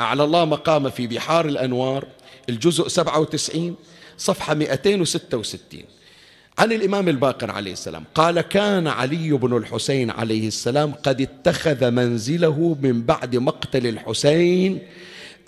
[0.00, 2.06] أعلى الله مقامه في بحار الأنوار
[2.48, 3.76] الجزء 97
[4.18, 5.82] صفحة 266
[6.58, 12.76] عن الإمام الباقر عليه السلام قال كان علي بن الحسين عليه السلام قد اتخذ منزله
[12.82, 14.78] من بعد مقتل الحسين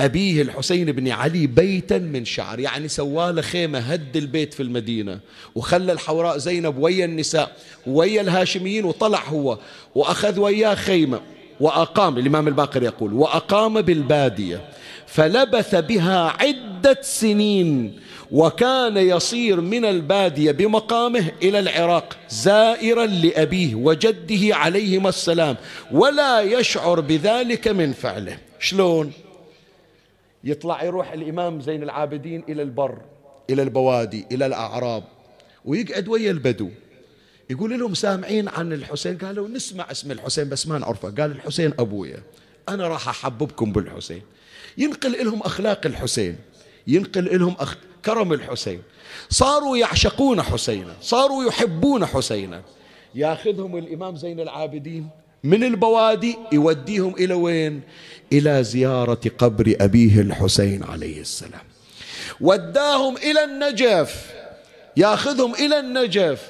[0.01, 5.21] أبيه الحسين بن علي بيتا من شعر يعني سواله خيمة هد البيت في المدينة
[5.55, 9.59] وخلى الحوراء زينب ويا النساء ويا الهاشميين وطلع هو
[9.95, 11.21] وأخذ وياه خيمة
[11.61, 14.61] وأقام الإمام الباقر يقول وأقام بالبادية
[15.07, 17.99] فلبث بها عدة سنين
[18.33, 25.57] وكان يصير من البادية بمقامه إلى العراق زائرا لأبيه وجده عليهما السلام
[25.93, 28.39] ولا يشعر بذلك من فعله.
[28.61, 29.13] شلون؟
[30.45, 32.99] يطلع يروح الإمام زين العابدين إلى البر
[33.51, 35.05] إلى البوادي إلى الأعراب
[35.65, 36.71] ويقعد ويا البدو.
[37.51, 41.11] يقول لهم سامعين عن الحسين؟ قالوا نسمع اسم الحسين بس ما نعرفه.
[41.11, 42.23] قال الحسين أبويا
[42.69, 44.23] أنا راح أحببكم بالحسين.
[44.79, 46.37] ينقل لهم أخلاق الحسين
[46.87, 48.83] ينقل لهم أخ كرم الحسين.
[49.29, 52.63] صاروا يعشقون حسينا صاروا يحبون حسينا.
[53.15, 55.09] ياخذهم الإمام زين العابدين
[55.45, 57.83] من البوادي يوديهم إلى وين؟
[58.33, 61.65] إلى زيارة قبر أبيه الحسين عليه السلام.
[62.41, 64.27] وداهم إلى النجف
[64.97, 66.41] ياخذهم إلى النجف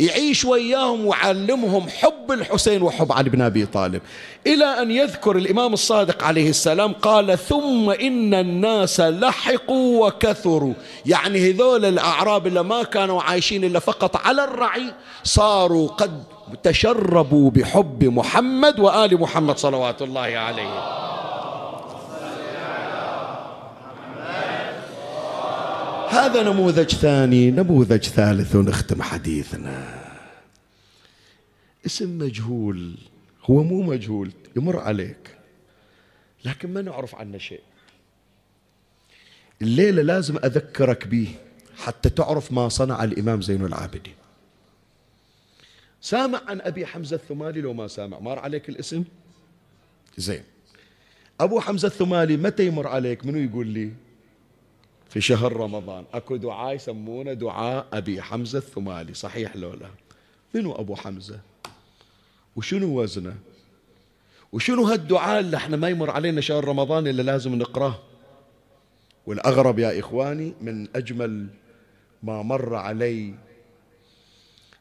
[0.00, 4.02] يعيش وياهم وعلمهم حب الحسين وحب علي بن أبي طالب.
[4.46, 10.74] إلى أن يذكر الإمام الصادق عليه السلام قال ثم إن الناس لحقوا وكثروا.
[11.06, 16.22] يعني هذول الأعراب اللي ما كانوا عايشين إلا فقط على الرعي صاروا قد
[16.62, 21.13] تشربوا بحب محمد وآل محمد صلوات الله عليه.
[26.14, 30.04] هذا نموذج ثاني نموذج ثالث ونختم حديثنا.
[31.86, 32.94] اسم مجهول
[33.44, 35.36] هو مو مجهول يمر عليك.
[36.44, 37.60] لكن ما نعرف عنه شيء.
[39.62, 41.34] الليلة لازم أذكرك به
[41.76, 44.14] حتى تعرف ما صنع الإمام زين العابدين.
[46.00, 49.04] سامع عن أبي حمزة الثمالي لو ما سامع؟ مر عليك الاسم؟
[50.16, 50.42] زين.
[51.40, 54.03] أبو حمزة الثمالي متى يمر عليك؟ منو يقول لي؟
[55.08, 56.04] في شهر رمضان.
[56.14, 59.14] أكو دعاء يسمونه دعاء أبي حمزة الثمالي.
[59.14, 59.88] صحيح لو لا؟
[60.54, 61.40] منو أبو حمزة؟
[62.56, 63.36] وشنو وزنه؟
[64.52, 67.98] وشنو هالدعاء اللي إحنا ما يمر علينا شهر رمضان إلا لازم نقرأه؟
[69.26, 71.46] والأغرب يا إخواني من أجمل
[72.22, 73.34] ما مر علي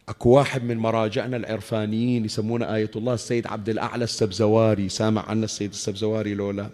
[0.10, 4.90] أكو واحد من مراجعنا العرفانيين يسمونه آية الله السيد عبد الأعلى السبزواري.
[4.90, 6.70] سامع عنا السيد السبزواري لولا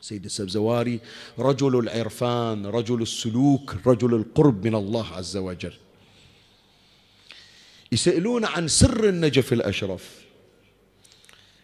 [0.00, 1.00] سيد السبزواري
[1.38, 5.72] رجل العرفان رجل السلوك رجل القرب من الله عز وجل.
[7.92, 10.20] يسألون عن سر النجف الأشرف.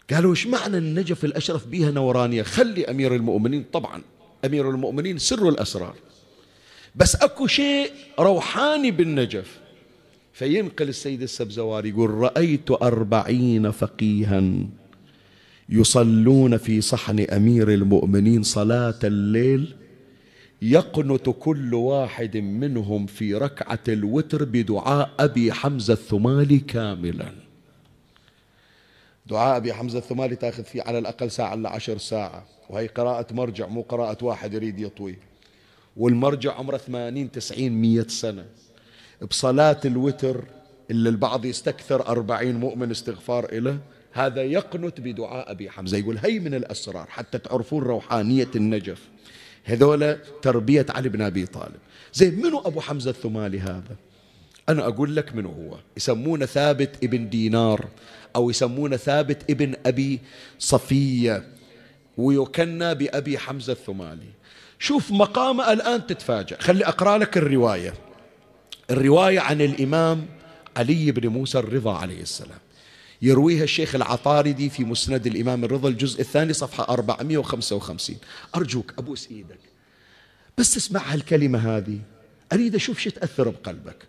[0.09, 2.43] قالوا إيش معنى النجف الأشرف؟ بيها نورانية.
[2.43, 4.01] خلي أمير المؤمنين طبعا
[4.45, 5.95] أمير المؤمنين سر الأسرار.
[6.95, 9.59] بس أكو شيء روحاني بالنجف.
[10.33, 14.43] فينقل السيد السبزواري يقول رأيت أربعين فقيها.
[15.69, 19.75] يصلون في صحن أمير المؤمنين صلاة الليل
[20.61, 27.31] يقنت كل واحد منهم في ركعة الوتر بدعاء أبي حمزة الثمالي كاملا.
[29.25, 33.67] دعاء أبي حمزة الثمالي تاخذ فيه على الأقل ساعة إلا عشر ساعة وهي قراءة مرجع
[33.67, 35.15] مو قراءة واحد يريد يطوي.
[35.97, 38.45] والمرجع عمره ثمانين تسعين مية سنة.
[39.29, 40.43] بصلاة الوتر
[40.91, 43.79] اللي البعض يستكثر أربعين مؤمن استغفار إله
[44.17, 45.97] هذا يقنت بدعاء أبي حمزة.
[45.97, 49.01] يقول هي من الأسرار حتى تعرفون روحانية النجف.
[49.63, 51.79] هذول تربية علي بن أبي طالب.
[52.13, 53.95] زين منو أبو حمزة الثمالي هذا؟
[54.69, 55.77] أنا أقول لك منو هو.
[55.97, 57.87] يسمونه ثابت ابن دينار
[58.35, 60.19] أو يسمونه ثابت ابن أبي
[60.59, 61.43] صفية.
[62.17, 64.29] ويكنى بأبي حمزة الثمالي.
[64.79, 66.57] شوف مقامه الآن تتفاجأ.
[66.59, 67.93] خلي أقرأ لك الرواية.
[68.91, 70.25] الرواية عن الإمام
[70.77, 72.59] علي بن موسى الرضا عليه السلام.
[73.21, 78.17] يرويها الشيخ العطاردي في مسند الإمام الرضا الجزء الثاني صفحة 455
[78.55, 79.59] أرجوك أبوس إيدك
[80.57, 81.99] بس تسمع هالكلمة هذه
[82.53, 84.07] أريد أشوف شو تأثر بقلبك.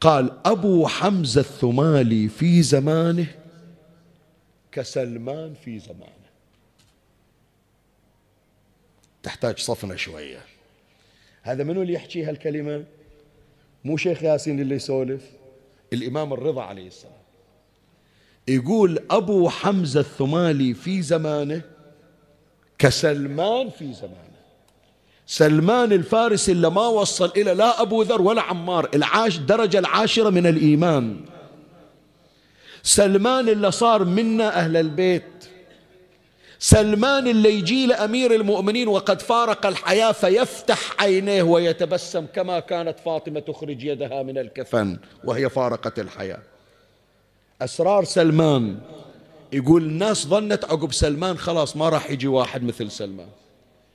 [0.00, 3.26] قال أبو حمزة الثمالي في زمانه
[4.72, 6.20] كسلمان في زمانه.
[9.22, 10.44] تحتاج صفنة شوية.
[11.42, 12.84] هذا منو اللي يحكي هالكلمة؟
[13.84, 15.22] مو شيخ ياسين اللي يسولف؟
[15.92, 17.19] الإمام الرضا عليه السلام.
[18.50, 21.62] يقول أبو حمزة الثمالي في زمانه
[22.78, 24.30] كسلمان في زمانه.
[25.26, 30.46] سلمان الفارسي اللي ما وصل إلى لا أبو ذر ولا عمار العاش درجة العاشرة من
[30.46, 31.20] الإيمان.
[32.82, 35.24] سلمان اللي صار منا أهل البيت.
[36.58, 43.84] سلمان اللي يجي لأمير المؤمنين وقد فارق الحياة فيفتح عينيه ويتبسم كما كانت فاطمة تخرج
[43.84, 46.42] يدها من الكفن وهي فارقت الحياة.
[47.60, 48.78] أسرار سلمان.
[49.52, 53.28] يقول الناس ظنت عقب سلمان خلاص ما راح يجي واحد مثل سلمان.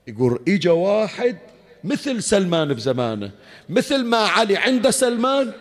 [0.08, 1.38] يقول إجا واحد
[1.84, 3.32] مثل سلمان بزمانه.
[3.70, 5.52] مثل ما علي عند سلمان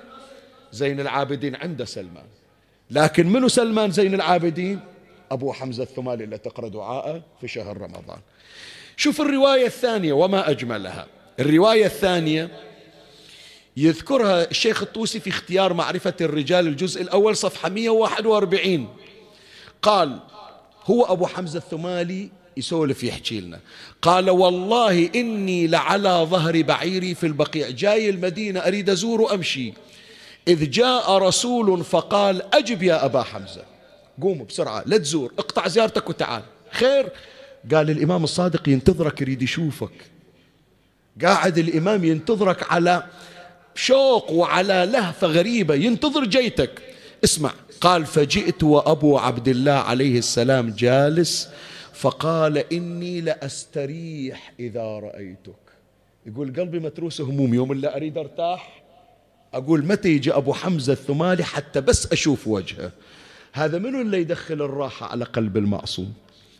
[0.72, 2.24] زين العابدين عند سلمان.
[2.90, 4.80] لكن منو سلمان زين العابدين؟
[5.30, 8.18] أبو حمزة الثمالي اللي تقرأ دعاءه في شهر رمضان.
[8.96, 11.06] شوف الرواية الثانية وما أجملها.
[11.40, 12.50] الرواية الثانية
[13.76, 18.88] يذكرها الشيخ الطوسي في اختيار معرفة الرجال الجزء الأول صفحة 141
[19.82, 20.20] قال
[20.86, 23.60] هو أبو حمزة الثمالي يسولف يحكي لنا.
[24.02, 27.70] قال والله إني لعلى ظهر بعيري في البقيع.
[27.70, 29.72] جاي المدينة أريد أزور وأمشي.
[30.48, 33.64] إذ جاء رسول فقال أجب يا أبا حمزة.
[34.22, 36.42] قوم بسرعة لا تزور اقطع زيارتك وتعال.
[36.70, 37.08] خير.
[37.72, 40.10] قال الإمام الصادق ينتظرك يريد يشوفك.
[41.22, 43.06] قاعد الإمام ينتظرك على
[43.74, 45.74] شوق وعلى لهفة غريبة.
[45.74, 46.82] ينتظر جيتك.
[47.24, 47.52] اسمع.
[47.80, 51.48] قال فجئت وأبو عبد الله عليه السلام جالس
[51.92, 55.64] فقال إني لأستريح إذا رأيتك.
[56.26, 57.54] يقول قلبي متروس هموم.
[57.54, 58.82] يوم اللي أريد أرتاح
[59.54, 62.90] أقول متى يجي أبو حمزة الثمالي حتى بس أشوف وجهه؟
[63.52, 66.12] هذا منو اللي يدخل الراحة على قلب المعصوم؟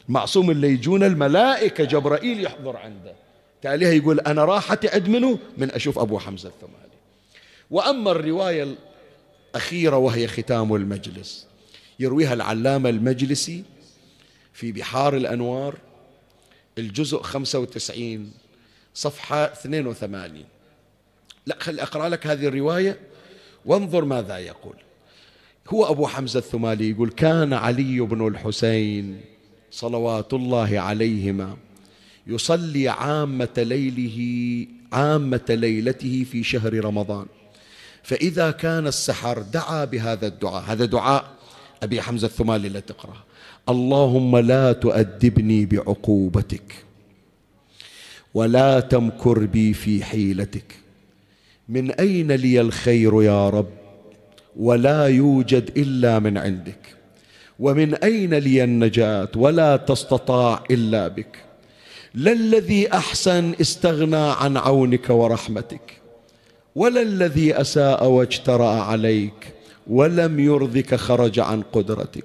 [0.08, 3.14] المعصوم اللي يجون الملائكة جبرائيل يحضر عنده.
[3.62, 6.83] تاليها يقول أنا راحتي عد منه من أشوف أبو حمزة الثمالي.
[7.70, 8.76] وأما الرواية
[9.50, 11.46] الأخيرة وهي ختام المجلس
[12.00, 13.64] يرويها العلامة المجلسي
[14.52, 15.78] في بحار الأنوار
[16.78, 18.32] الجزء 95
[18.94, 20.44] صفحة 82
[21.46, 22.98] لا خلي أقرأ لك هذه الرواية
[23.66, 24.74] وانظر ماذا يقول.
[25.68, 29.20] هو أبو حمزة الثمالي يقول كان علي بن الحسين
[29.70, 31.56] صلوات الله عليهما
[32.26, 37.26] يصلي عامة ليله عامة ليلته في شهر رمضان.
[38.04, 41.24] فإذا كان السحر دعا بهذا الدعاء هذا دعاء
[41.82, 43.16] أبي حمزة الثمالي لا تقرأ
[43.68, 46.84] اللهم لا تؤدبني بعقوبتك
[48.34, 50.74] ولا تمكر بي في حيلتك.
[51.68, 53.70] من أين لي الخير يا رب؟
[54.56, 56.78] ولا يوجد إلا من عندك.
[57.58, 61.36] ومن أين لي النجاة؟ ولا تستطاع إلا بك.
[62.14, 66.03] لا الذي أحسن استغنى عن عونك ورحمتك.
[66.74, 69.54] ولا الذي أساء واجترأ عليك
[69.86, 72.24] ولم يرضك خرج عن قدرتك.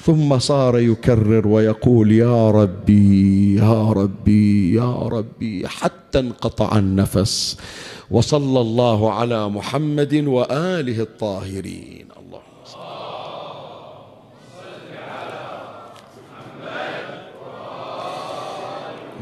[0.00, 7.58] ثم صار يكرر ويقول يا ربي يا ربي يا ربي حتى انقطع النفس.
[8.10, 12.06] وصلى الله على محمد وآله الطاهرين.
[12.20, 12.78] اللهم صل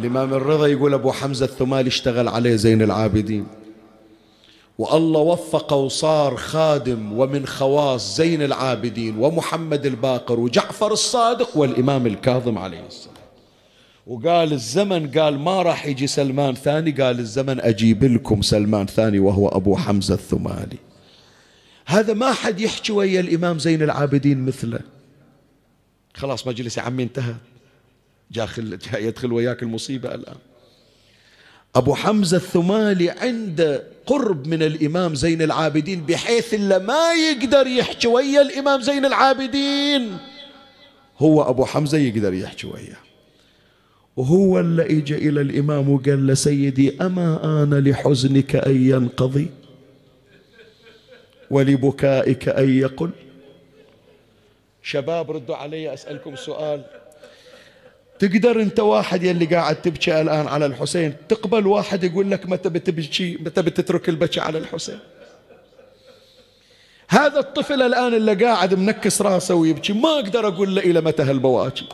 [0.01, 3.60] الإمام الرضا يقول أبو حمزة الثمالي اشتغل عليه زين العابدين.
[4.81, 12.87] والله وفقه وصار خادم ومن خواص زين العابدين ومحمد الباقر وجعفر الصادق والإمام الكاظم عليه
[12.87, 13.15] السلام.
[14.07, 19.49] وقال الزمن قال ما راح يجي سلمان ثاني؟ قال الزمن أجيب لكم سلمان ثاني وهو
[19.49, 20.79] أبو حمزة الثمالي
[21.87, 24.81] هذا ما حد يحكي ويا الإمام زين العابدين مثله.
[26.15, 27.35] خلاص مجلس عمي انتهى.
[28.33, 30.50] جاخل يدخل وياك المصيبة الآن.
[31.77, 38.43] أبو حمزة الثمالي عنده قرب من الإمام زين العابدين بحيث إلا ما يقدر يحكي ويا
[38.43, 40.19] الإمام زين العابدين.
[41.19, 42.97] هو أبو حمزة يقدر يحكي وياه.
[44.17, 49.51] وهو اللي اجى إلى الإمام وقال له سيدي أما آن لحزنك أن ينقضي؟
[51.51, 53.11] ولبكائك أن يقل؟
[54.83, 57.00] شباب ردوا علي أسألكم سؤال.
[58.21, 63.39] تقدر انت واحد يلي قاعد تبكي الآن على الحسين تقبل واحد يقول لك متى بتبكي
[63.41, 64.99] متى بتترك البكي على الحسين؟
[67.09, 71.87] هذا الطفل الآن اللي قاعد منكس راسه ويبكي ما أقدر أقول له إلى متى هالبواكي.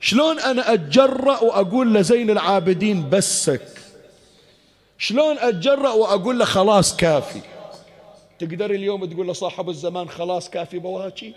[0.00, 3.68] شلون أنا أتجرأ وأقول لزين العابدين بسك؟
[4.98, 7.40] شلون أتجرأ وأقول له خلاص كافي؟
[8.38, 11.34] تقدر اليوم تقول لصاحب الزمان خلاص كافي بواكي؟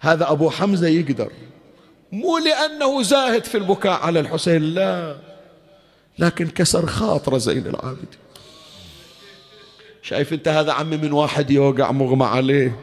[0.00, 1.32] هذا أبو حمزة يقدر.
[2.12, 5.16] مو لأنه زاهد في البكاء على الحسين لا.
[6.18, 8.20] لكن كسر خاطر زين العابدين.
[10.02, 12.76] شايف انت هذا عمي من واحد يوقع مغمى عليه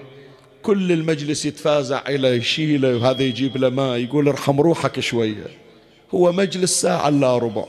[0.64, 5.48] كل المجلس يتفازع إلى يشيله وهذا يجيب له ماء يقول ارحم روحك شوية.
[6.14, 7.66] هو مجلس ساعة لا ربع.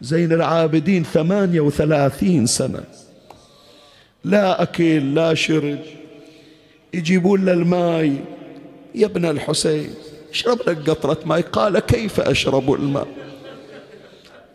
[0.00, 2.84] زين العابدين ثمانية وثلاثين سنة.
[4.24, 5.78] لا أكل لا شرب.
[6.94, 8.16] يجيبون له الماء
[8.94, 9.94] يا ابن الحسين.
[10.34, 11.40] اشرب لك قطرة ماء.
[11.40, 13.06] قال كيف أشرب الماء؟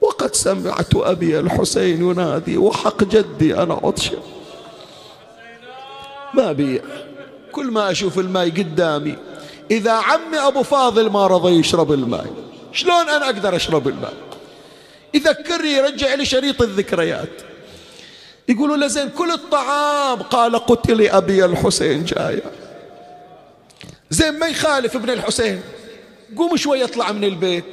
[0.01, 4.17] وقد سمعت أبي الحسين ينادي وحق جدي أنا عطشا
[6.34, 6.82] ما بي
[7.51, 9.15] كل ما أشوف الماء قدامي
[9.71, 12.25] إذا عمي أبو فاضل ما رضى يشرب الماء.
[12.73, 14.13] شلون أنا أقدر أشرب الماء؟
[15.13, 17.41] يذكرني يرجع لي شريط الذكريات.
[18.49, 22.59] يقولوا له زين كل الطعام قال قتل أبي الحسين جاية.
[24.10, 25.62] زين ما يخالف ابن الحسين.
[26.38, 27.64] قوم شوي اطلع من البيت.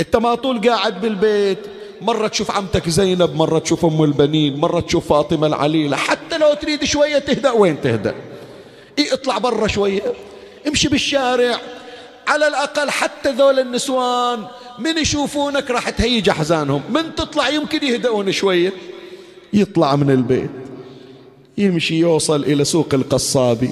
[0.00, 1.58] انت ما طول قاعد بالبيت.
[2.00, 5.96] مرة تشوف عمتك زينب مرة تشوف أم البنين مرة تشوف فاطمة العليلة.
[5.96, 8.14] حتى لو تريد شوية تهدأ وين تهدأ؟
[8.98, 10.02] إيه اطلع برا شوية.
[10.68, 11.60] امشي بالشارع.
[12.28, 14.44] على الأقل حتى ذول النسوان
[14.78, 16.82] من يشوفونك راح تهيج أحزانهم.
[16.90, 18.72] من تطلع يمكن يهدؤون شوية.
[19.52, 20.50] يطلع من البيت.
[21.58, 23.70] يمشي يوصل إلى سوق القصابي.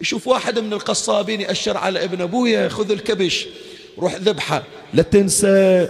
[0.00, 3.46] يشوف واحد من القصابين يأشر على ابن أبويا خذ الكبش
[3.98, 4.62] روح ذبحة.
[4.94, 5.88] لا تنسى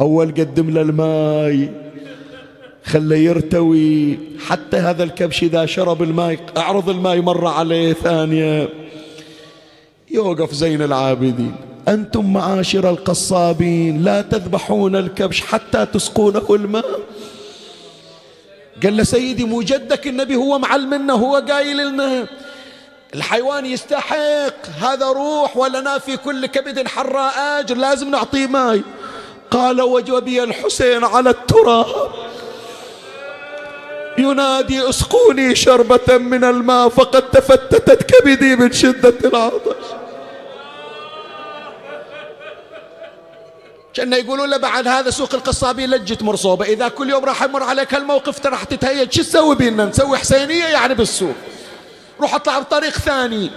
[0.00, 1.70] أول قدم له الماي
[2.84, 4.18] خله يرتوي.
[4.46, 8.68] حتى هذا الكبش إذا شرب الماء أعرض الماء مرة عليه ثانية.
[10.10, 11.54] يوقف زين العابدين.
[11.88, 17.00] أنتم معاشر القصابين لا تذبحون الكبش حتى تسقونه الماء.
[18.82, 22.26] قال له سيدي مو جدك النبي هو معلمنا هو قايل لنا.
[23.14, 28.82] الحيوان يستحق هذا روح ولنا في كل كبد حراء أجر؟ لازم نعطيه ماي.
[29.50, 32.10] قال وجبي الحسين على التراب.
[34.18, 39.86] ينادي اسقوني شربة من الماء فقد تفتتت كبدي من شدة العطش.
[43.94, 47.94] كأنه يقولوا له بعد هذا سوق القصابين لجة مرصوبة إذا كل يوم راح يمر عليك
[47.94, 49.12] هالموقف راح تتهيج.
[49.12, 51.34] شو تسوي بينا؟ نسوي حسينية يعني بالسوق.
[52.20, 53.50] روح اطلع بطريق ثاني.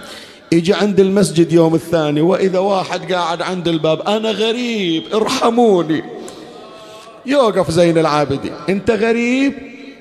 [0.52, 6.04] يجي عند المسجد يوم الثاني وإذا واحد قاعد عند الباب أنا غريب ارحموني.
[7.26, 9.52] يوقف زين العابدين أنت غريب؟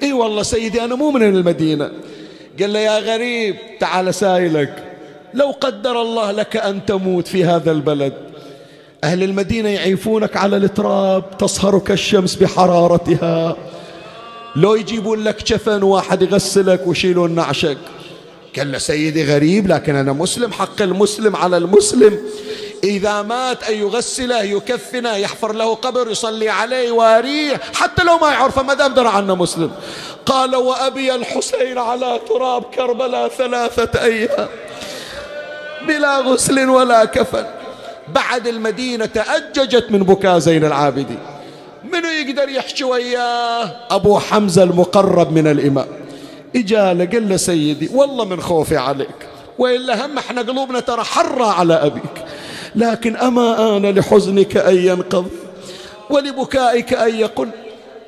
[0.04, 1.92] إي والله سيدي أنا مو من المدينة.
[2.60, 4.84] قال له يا غريب تعال سايلك.
[5.34, 8.14] لو قدر الله لك أن تموت في هذا البلد.
[9.04, 13.58] أهل المدينة يعيفونك على التراب تصهرك الشمس بحرارتها.
[14.56, 17.78] لو يجيبون لك جفن واحد يغسلك ويشيلون نعشك.
[18.58, 22.20] قال سيدي غريب لكن أنا مسلم حق المسلم على المسلم.
[22.84, 28.64] إذا مات أن يغسله يكفنه يحفر له قبر يصلي عليه يواريه حتى لو ما يعرفه
[28.64, 29.72] ما دام درى عنه مسلم.
[30.26, 34.48] قال وأبي الحسين على تراب كربلاء ثلاثة أيام
[35.88, 37.46] بلا غسل ولا كفن.
[38.08, 41.20] بعد المدينة تأججت من بكاء زين العابدين.
[41.84, 45.88] منو يقدر يحكي وياه؟ أبو حمزة المقرب من الإمام.
[46.56, 49.28] إجالة قال له سيدي والله من خوفي عليك
[49.58, 52.26] وإلا هم إحنا قلوبنا ترى حرة على أبيك.
[52.76, 55.30] لكن أما آن لحزنك أن ينقض
[56.10, 57.50] ولبكائك أن يقل.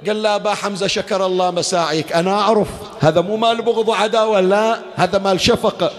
[0.08, 2.14] قال لا أبا حمزة شكر الله مساعيك.
[2.14, 2.68] أنا أعرف
[3.00, 5.92] هذا مو مال بغض وعداوة لا هذا مال شفقة.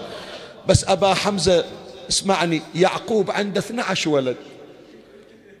[0.67, 1.63] بس أبا حمزة
[2.09, 4.35] اسمعني يعقوب عنده 12 ولد.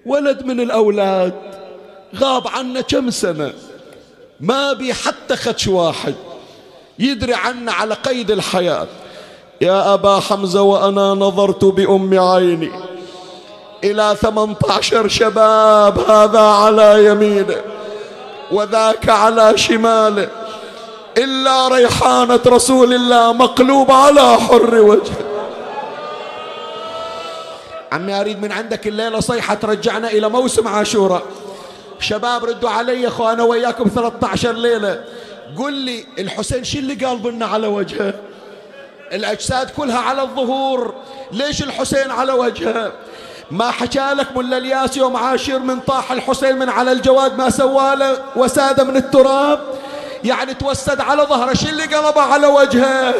[0.05, 1.33] ولد من الأولاد
[2.15, 3.53] غاب عنا كم سنة.
[4.39, 6.15] ما بي حتى خدش واحد.
[6.99, 8.87] يدري عنا على قيد الحياة.
[9.61, 12.71] يا أبا حمزة وأنا نظرت بأم عيني.
[13.83, 17.61] إلى ثمانية عشر شباب هذا على يمينه
[18.51, 20.29] وذاك على شماله
[21.17, 25.25] إلا ريحانة رسول الله مقلوب على حر وجهه
[27.91, 31.23] عمي أريد من عندك الليلة صيحة ترجعنا إلى موسم عاشوراء.
[31.99, 35.03] شباب ردوا علي أخو أنا وياكم 13 ليلة.
[35.57, 38.13] قل لي الحسين شو اللي قال بنا على وجهه؟
[39.13, 40.93] الأجساد كلها على الظهور.
[41.31, 42.91] ليش الحسين على وجهه؟
[43.51, 48.17] ما حكى لك ملا الياس يوم عاشر من طاح الحسين من على الجواد ما سواله
[48.35, 49.59] وساد من التراب؟
[50.23, 53.13] يعني توسد على ظهره شو اللي قلبه على وجهه؟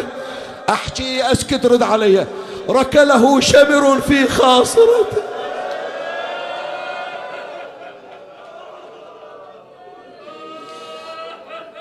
[0.70, 2.28] أحكي أسكت رد علي.
[2.70, 5.35] ركله شمر في خاصرته.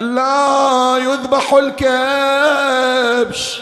[0.01, 3.61] لا يذبح الكبش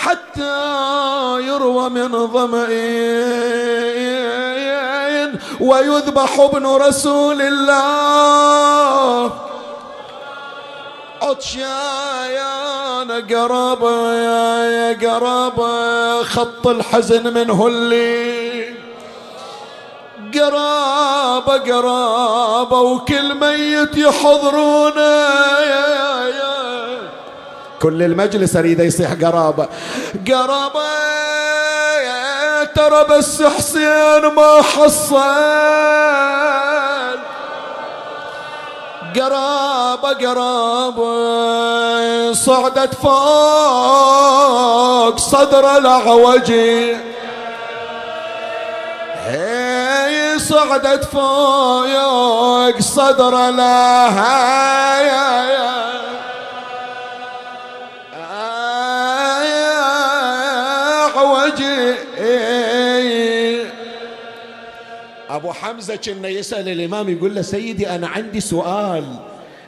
[0.00, 2.68] حتى يروى من ظمئين.
[5.60, 9.32] ويذبح ابن رسول الله.
[11.22, 13.82] عطشايان قرب
[14.72, 15.62] يا قرب
[16.22, 18.37] خط الحزن منه اللي
[20.34, 25.28] قرابة قرابة وكل ميت يحضرونه.
[27.82, 29.68] كل المجلس أريد يصيح قرابة.
[30.28, 30.88] قرابة
[32.74, 35.18] ترى بس حسين ما حصل.
[39.16, 41.12] قرابة قرابة
[42.32, 44.28] صعدت فوق
[45.18, 46.96] صدر العوجي
[49.26, 49.67] هي
[50.48, 55.28] صعدت فوق صدر لها يا.
[55.48, 55.76] يا
[65.30, 69.04] أبو حمزة كنا يسأل الإمام يقول له سيدي أنا عندي سؤال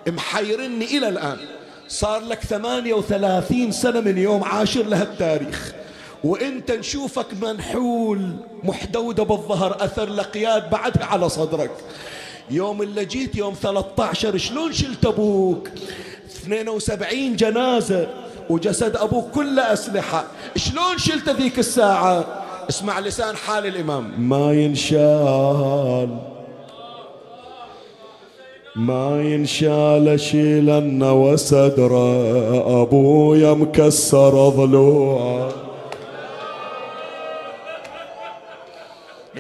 [0.08, 1.36] محيرني إلى الآن.
[1.88, 5.72] صار لك ثمانية وثلاثين سنة من يوم عاشر لهالتاريخ.
[6.24, 11.70] وانت نشوفك منحول محدودة بالظهر أثر لقياد بعدها على صدرك.
[12.50, 15.68] يوم اللي جيت يوم 13 شلون شلت أبوك؟
[16.26, 18.08] 72 جنازة
[18.50, 20.24] وجسد أبوك كله أسلحة.
[20.56, 22.24] شلون شلت ذيك الساعة؟
[22.68, 24.28] اسمع لسان حال الإمام.
[24.28, 26.16] ما ينشال.
[28.76, 35.59] ما ينشال شيلن وسدره ابويا مكسر ضلوعه.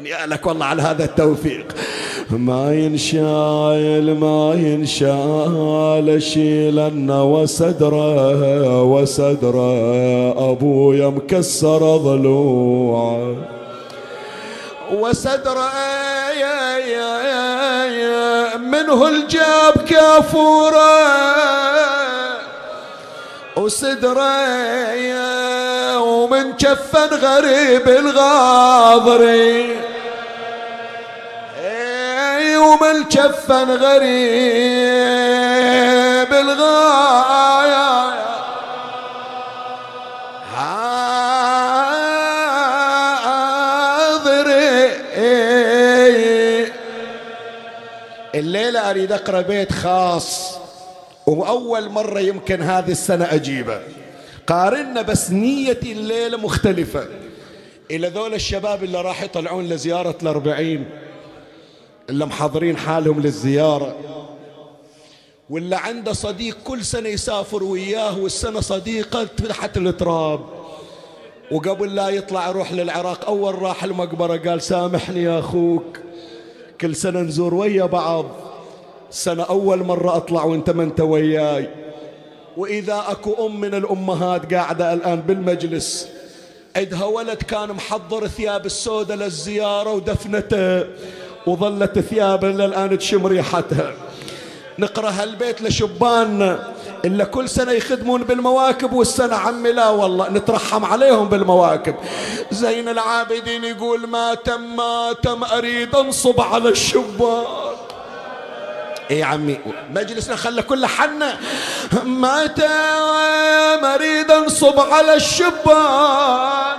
[0.06, 1.74] يا لك والله على هذا التوفيق.
[2.30, 10.52] ما ينشايل ما ينشال شيلن وسدره وسدره.
[10.52, 13.36] ابويا مكسر ضلوعه.
[14.92, 15.70] وسدره
[16.40, 21.00] يا يا يا يا منه الجاب كافوره.
[23.56, 24.60] وسدره
[26.00, 29.76] ومن كفن غريب الغاضري.
[32.60, 33.08] ومن
[33.70, 34.20] غريب
[36.32, 37.90] الغاية.
[40.56, 41.00] حاضري
[48.34, 50.58] الليلة أريد أقرأ بيت خاص
[51.26, 53.80] وأول مرة يمكن هذه السنة أجيبه.
[54.46, 57.06] قارنا بس نيتي الليلة مختلفة.
[57.90, 60.90] إلى ذول الشباب اللي راح يطلعون لزيارة الأربعين.
[62.10, 63.94] اللي محضرين حالهم للزيارة.
[65.50, 70.40] واللي عنده صديق كل سنة يسافر وياه والسنة صديقة تحت التراب.
[71.52, 76.00] وقبل لا يطلع يروح للعراق أول راح المقبرة قال سامحني يا أخوك.
[76.80, 78.26] كل سنة نزور ويا بعض.
[79.10, 81.68] سنة أول مرة أطلع وأنت ما أنت وياي.
[82.56, 86.08] وإذا أكو أم من الأمهات قاعدة الآن بالمجلس
[86.76, 90.86] عندها ولد كان محضر ثياب السوداء للزيارة ودفنته.
[91.46, 93.92] وظلت ثيابه للآن تشم ريحتها.
[94.78, 96.72] نقرأ هالبيت لشباننا
[97.04, 101.94] إلا كل سنة يخدمون بالمواكب والسنة عمي لا والله نترحم عليهم بالمواكب.
[102.50, 107.44] زين العابدين يقول ما تم ما تم أريد أنصب على الشبان.
[109.10, 109.58] اي عمي
[109.90, 111.38] مجلسنا خلى كل حنة.
[112.04, 116.76] ما تم أريد أنصب على الشبان.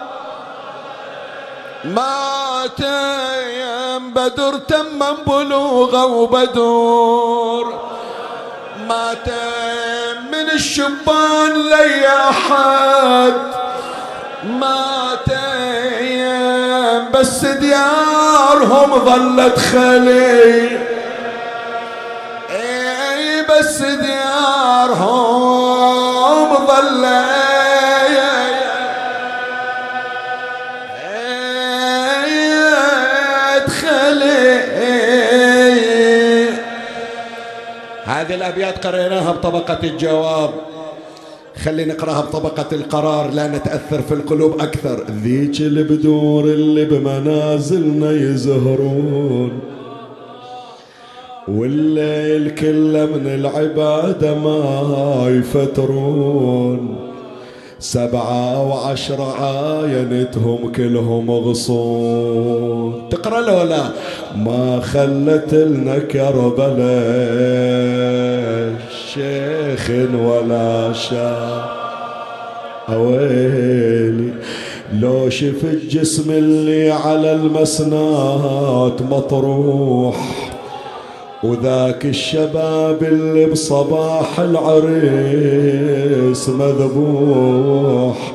[1.83, 7.79] ما تيم بدر تمم بلوغه وبدور.
[8.89, 13.33] ما تيم من الشبان لي أحد.
[14.43, 20.79] ما تيم بس ديارهم ظلت خلي
[22.49, 24.21] اي بس ديارهم
[38.41, 40.49] الأبيات قريناها بطبقة الجواب.
[41.63, 45.03] خلي نقراها بطبقة القرار لا نتأثر في القلوب أكثر.
[45.23, 49.59] ذيك البدور اللي بمنازلنا يزهرون.
[51.47, 57.00] والليل كله من العبادة ما يفترون.
[57.81, 63.09] سبعة وعشرة عاينتهم كلهم غصون.
[63.09, 63.83] تقرأ له لا؟
[64.35, 66.81] ما خلت لنا كربلاء
[69.13, 71.65] شيخ ولا شاب
[72.89, 74.33] أويلي
[74.93, 80.50] لو شفت جسم اللي على المسنات مطروح
[81.43, 88.31] وذاك الشباب اللي بصباح العريس مذبوح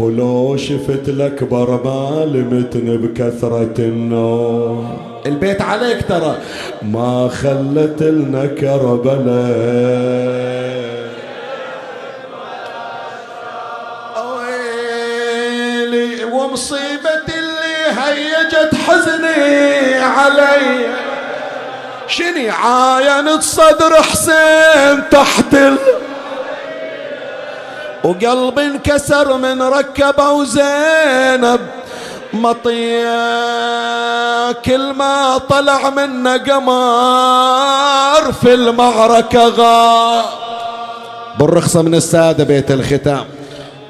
[0.00, 4.88] ولو شفت الأكبر ما لمتن بكثرة النوم.
[5.26, 6.36] البيت عليك ترى.
[6.82, 10.57] ما خلت لنا كربلاء
[22.18, 25.78] شني عاينت صدر حسين تحت ال
[28.04, 31.60] وقلبي انكسر من ركبه وزينب.
[32.32, 33.12] مطية
[34.52, 40.24] كل ما طلع منا قمر في المعركة غاب
[41.38, 43.24] بالرخصة من السادة بيت الختام.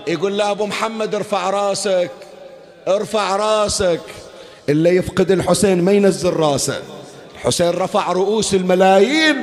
[0.07, 2.11] يقول له أبو محمد ارفع راسك
[2.89, 4.01] ارفع راسك.
[4.68, 6.83] اللي يفقد الحسين ما ينزل راسه.
[7.39, 9.36] الحسين رفع رؤوس الملايين.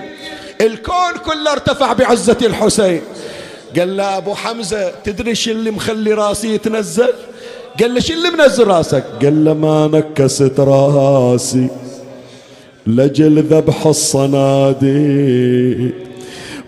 [0.61, 3.01] الكون كله ارتفع بعزة الحسين.
[3.79, 7.13] قال له أبو حمزة تدري شو اللي مخلي راسي يتنزل؟
[7.79, 11.67] قال له شو اللي منزل راسك؟ قال له ما نكست راسي.
[12.87, 15.35] لجل ذبح الصناديد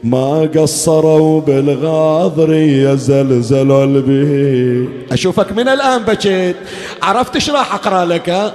[0.04, 5.12] ما قصروا بالغاضرية زلزلوا البيت.
[5.12, 6.56] أشوفك من الآن بكيت.
[7.04, 8.54] عرفت إيش راح أقرأ لك؟ ها؟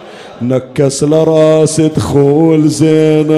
[0.49, 3.31] نكس لراس دخول زينب.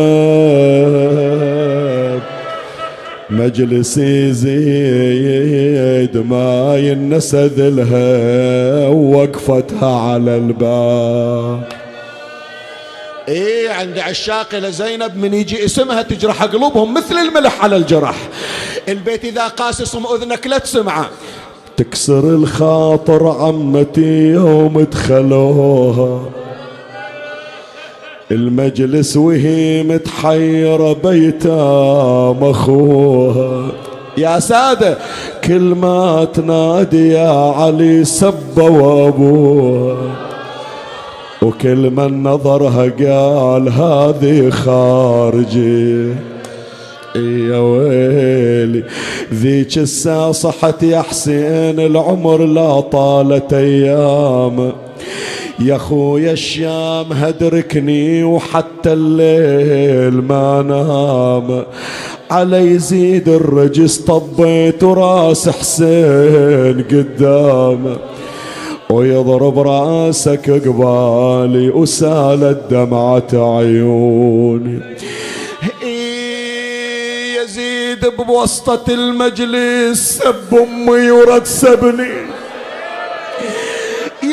[3.30, 4.56] مجلس يزيد
[6.16, 11.64] ما ينسد لها وقفتها على الباب.
[13.28, 18.16] إيه عند عشاق لزينب من يجي اسمها تجرح قلوبهم مثل الملح على الجرح.
[18.88, 21.10] البيت إذا قاسس أذنك لا تسمعه
[21.76, 26.22] تكسر الخاطر عمتي يوم دخلوها
[28.34, 33.66] المجلس وهي متحيرة بيتام اخوها
[34.18, 34.98] يا سادة
[35.44, 39.96] كل ما تنادي يا علي سبوا ابوها
[41.42, 46.08] وكل من نظرها قال هذه خارجي.
[47.16, 48.82] يا ويلي
[49.34, 54.72] ذيك الساعة صحت يا حسين العمر لا طالت أيام
[55.58, 61.64] يا خويا الشام هدركني وحتى الليل ما نام.
[62.30, 67.96] على يزيد الرجس طبيت وراس حسين قدامه
[68.90, 74.80] ويضرب راسك قبالي وسالت دمعة عيوني.
[77.42, 82.43] يزيد بوسطة المجلس سب أمي ورد سبني.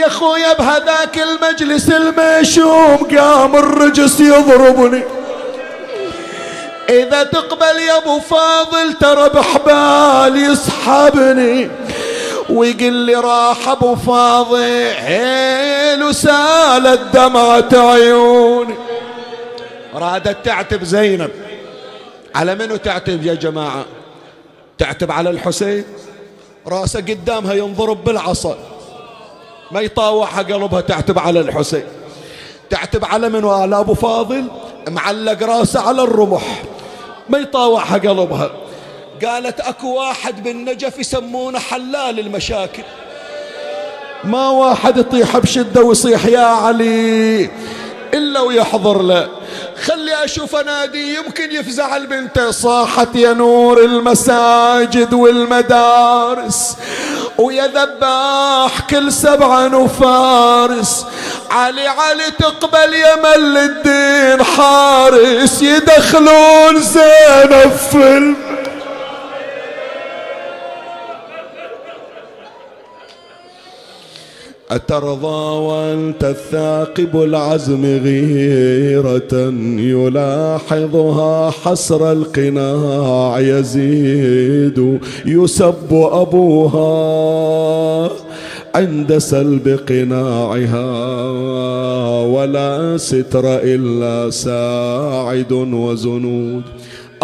[0.01, 5.03] يا خويا بهذاك المجلس المشوم قام الرجس يضربني.
[6.89, 11.69] إذا تقبل يا أبو فاضل ترى بحبال يسحبني.
[12.49, 18.75] ويقول لي راح أبو فاضل وسالت دمعة عيوني.
[19.93, 21.31] رادت تعتب زينب.
[22.35, 23.85] على منو تعتب يا جماعة؟
[24.77, 25.83] تعتب على الحسين؟
[26.67, 28.57] راسه قدامها ينضرب بالعصا.
[29.71, 31.83] ما يطاوعها قلبها تعتب على الحسين.
[32.69, 34.47] تعتب على من على أبو فاضل
[34.87, 36.63] معلق راسه على الرمح.
[37.29, 38.51] ما يطاوعها قلبها.
[39.25, 42.83] قالت أكو واحد بالنجف يسمونه حلال المشاكل.
[44.23, 47.49] ما واحد يطيح بشدة ويصيح يا علي
[48.13, 49.29] إلا ويحضر له.
[49.83, 52.39] خلي أشوف انادي يمكن يفزع البنت.
[52.39, 56.77] صاحت يا نور المساجد والمدارس.
[57.41, 61.05] ويا ذباح كل سبعة وفارس
[61.51, 65.61] علي علي تقبل يا مل الدين حارس.
[65.61, 68.35] يدخلون زينب في
[74.71, 79.33] أترضى وأنت الثاقب العزم غيرة
[79.79, 86.91] يلاحظها حسر القناع يزيد يسب أبوها
[88.75, 90.91] عند سلب قناعها
[92.21, 96.63] ولا ستر إلا ساعد وزنود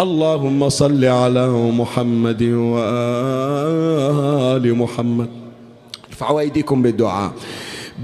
[0.00, 3.94] اللهم صل على محمد وآل
[4.74, 5.37] محمد
[6.18, 7.32] ارفعوا ايديكم بالدعاء.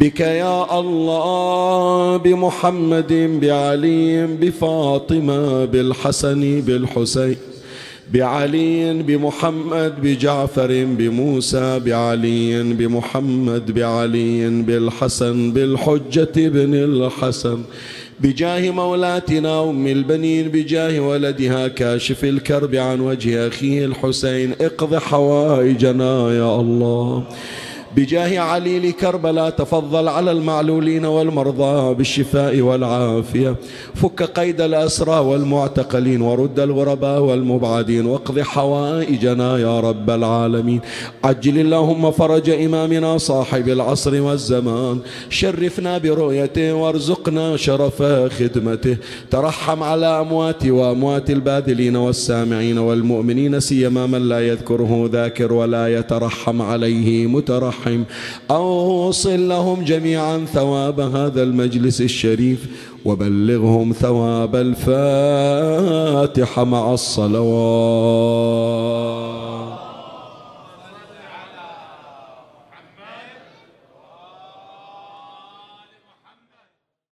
[0.01, 3.13] بك يا الله بمحمد
[3.43, 7.37] بعلي بفاطمة بالحسن بالحسين
[8.13, 17.59] بعلي بمحمد بجعفر بموسى بعلي بمحمد بعلي بالحسن بالحجة بن الحسن
[18.21, 26.61] بجاه مولاتنا أم البنين بجاه ولدها كاشف الكرب عن وجه أخيه الحسين اقض حوائجنا يا
[26.61, 27.25] الله.
[27.97, 33.57] بجاه علي لكربلاء تفضل على المعلولين والمرضى بالشفاء والعافية.
[33.95, 38.07] فك قيد الأسرى والمعتقلين ورد الغرباء والمبعدين.
[38.07, 40.81] واقض حوائجنا يا رب العالمين.
[41.25, 44.99] عجل اللهم فرج إمامنا صاحب العصر والزمان.
[45.31, 48.03] شرفنا برؤيته وارزقنا شرف
[48.39, 48.97] خدمته.
[49.31, 57.27] ترحم على أموات وأموات الباذلين والسامعين والمؤمنين سيما من لا يذكره ذاكر ولا يترحم عليه
[57.27, 57.84] مترحم.
[57.87, 58.05] الرحم
[58.51, 62.67] أوصل لهم جميعا ثواب هذا المجلس الشريف
[63.05, 64.95] وبلغهم ثواب الفاتحة
[66.65, 69.24] مع الصلوات.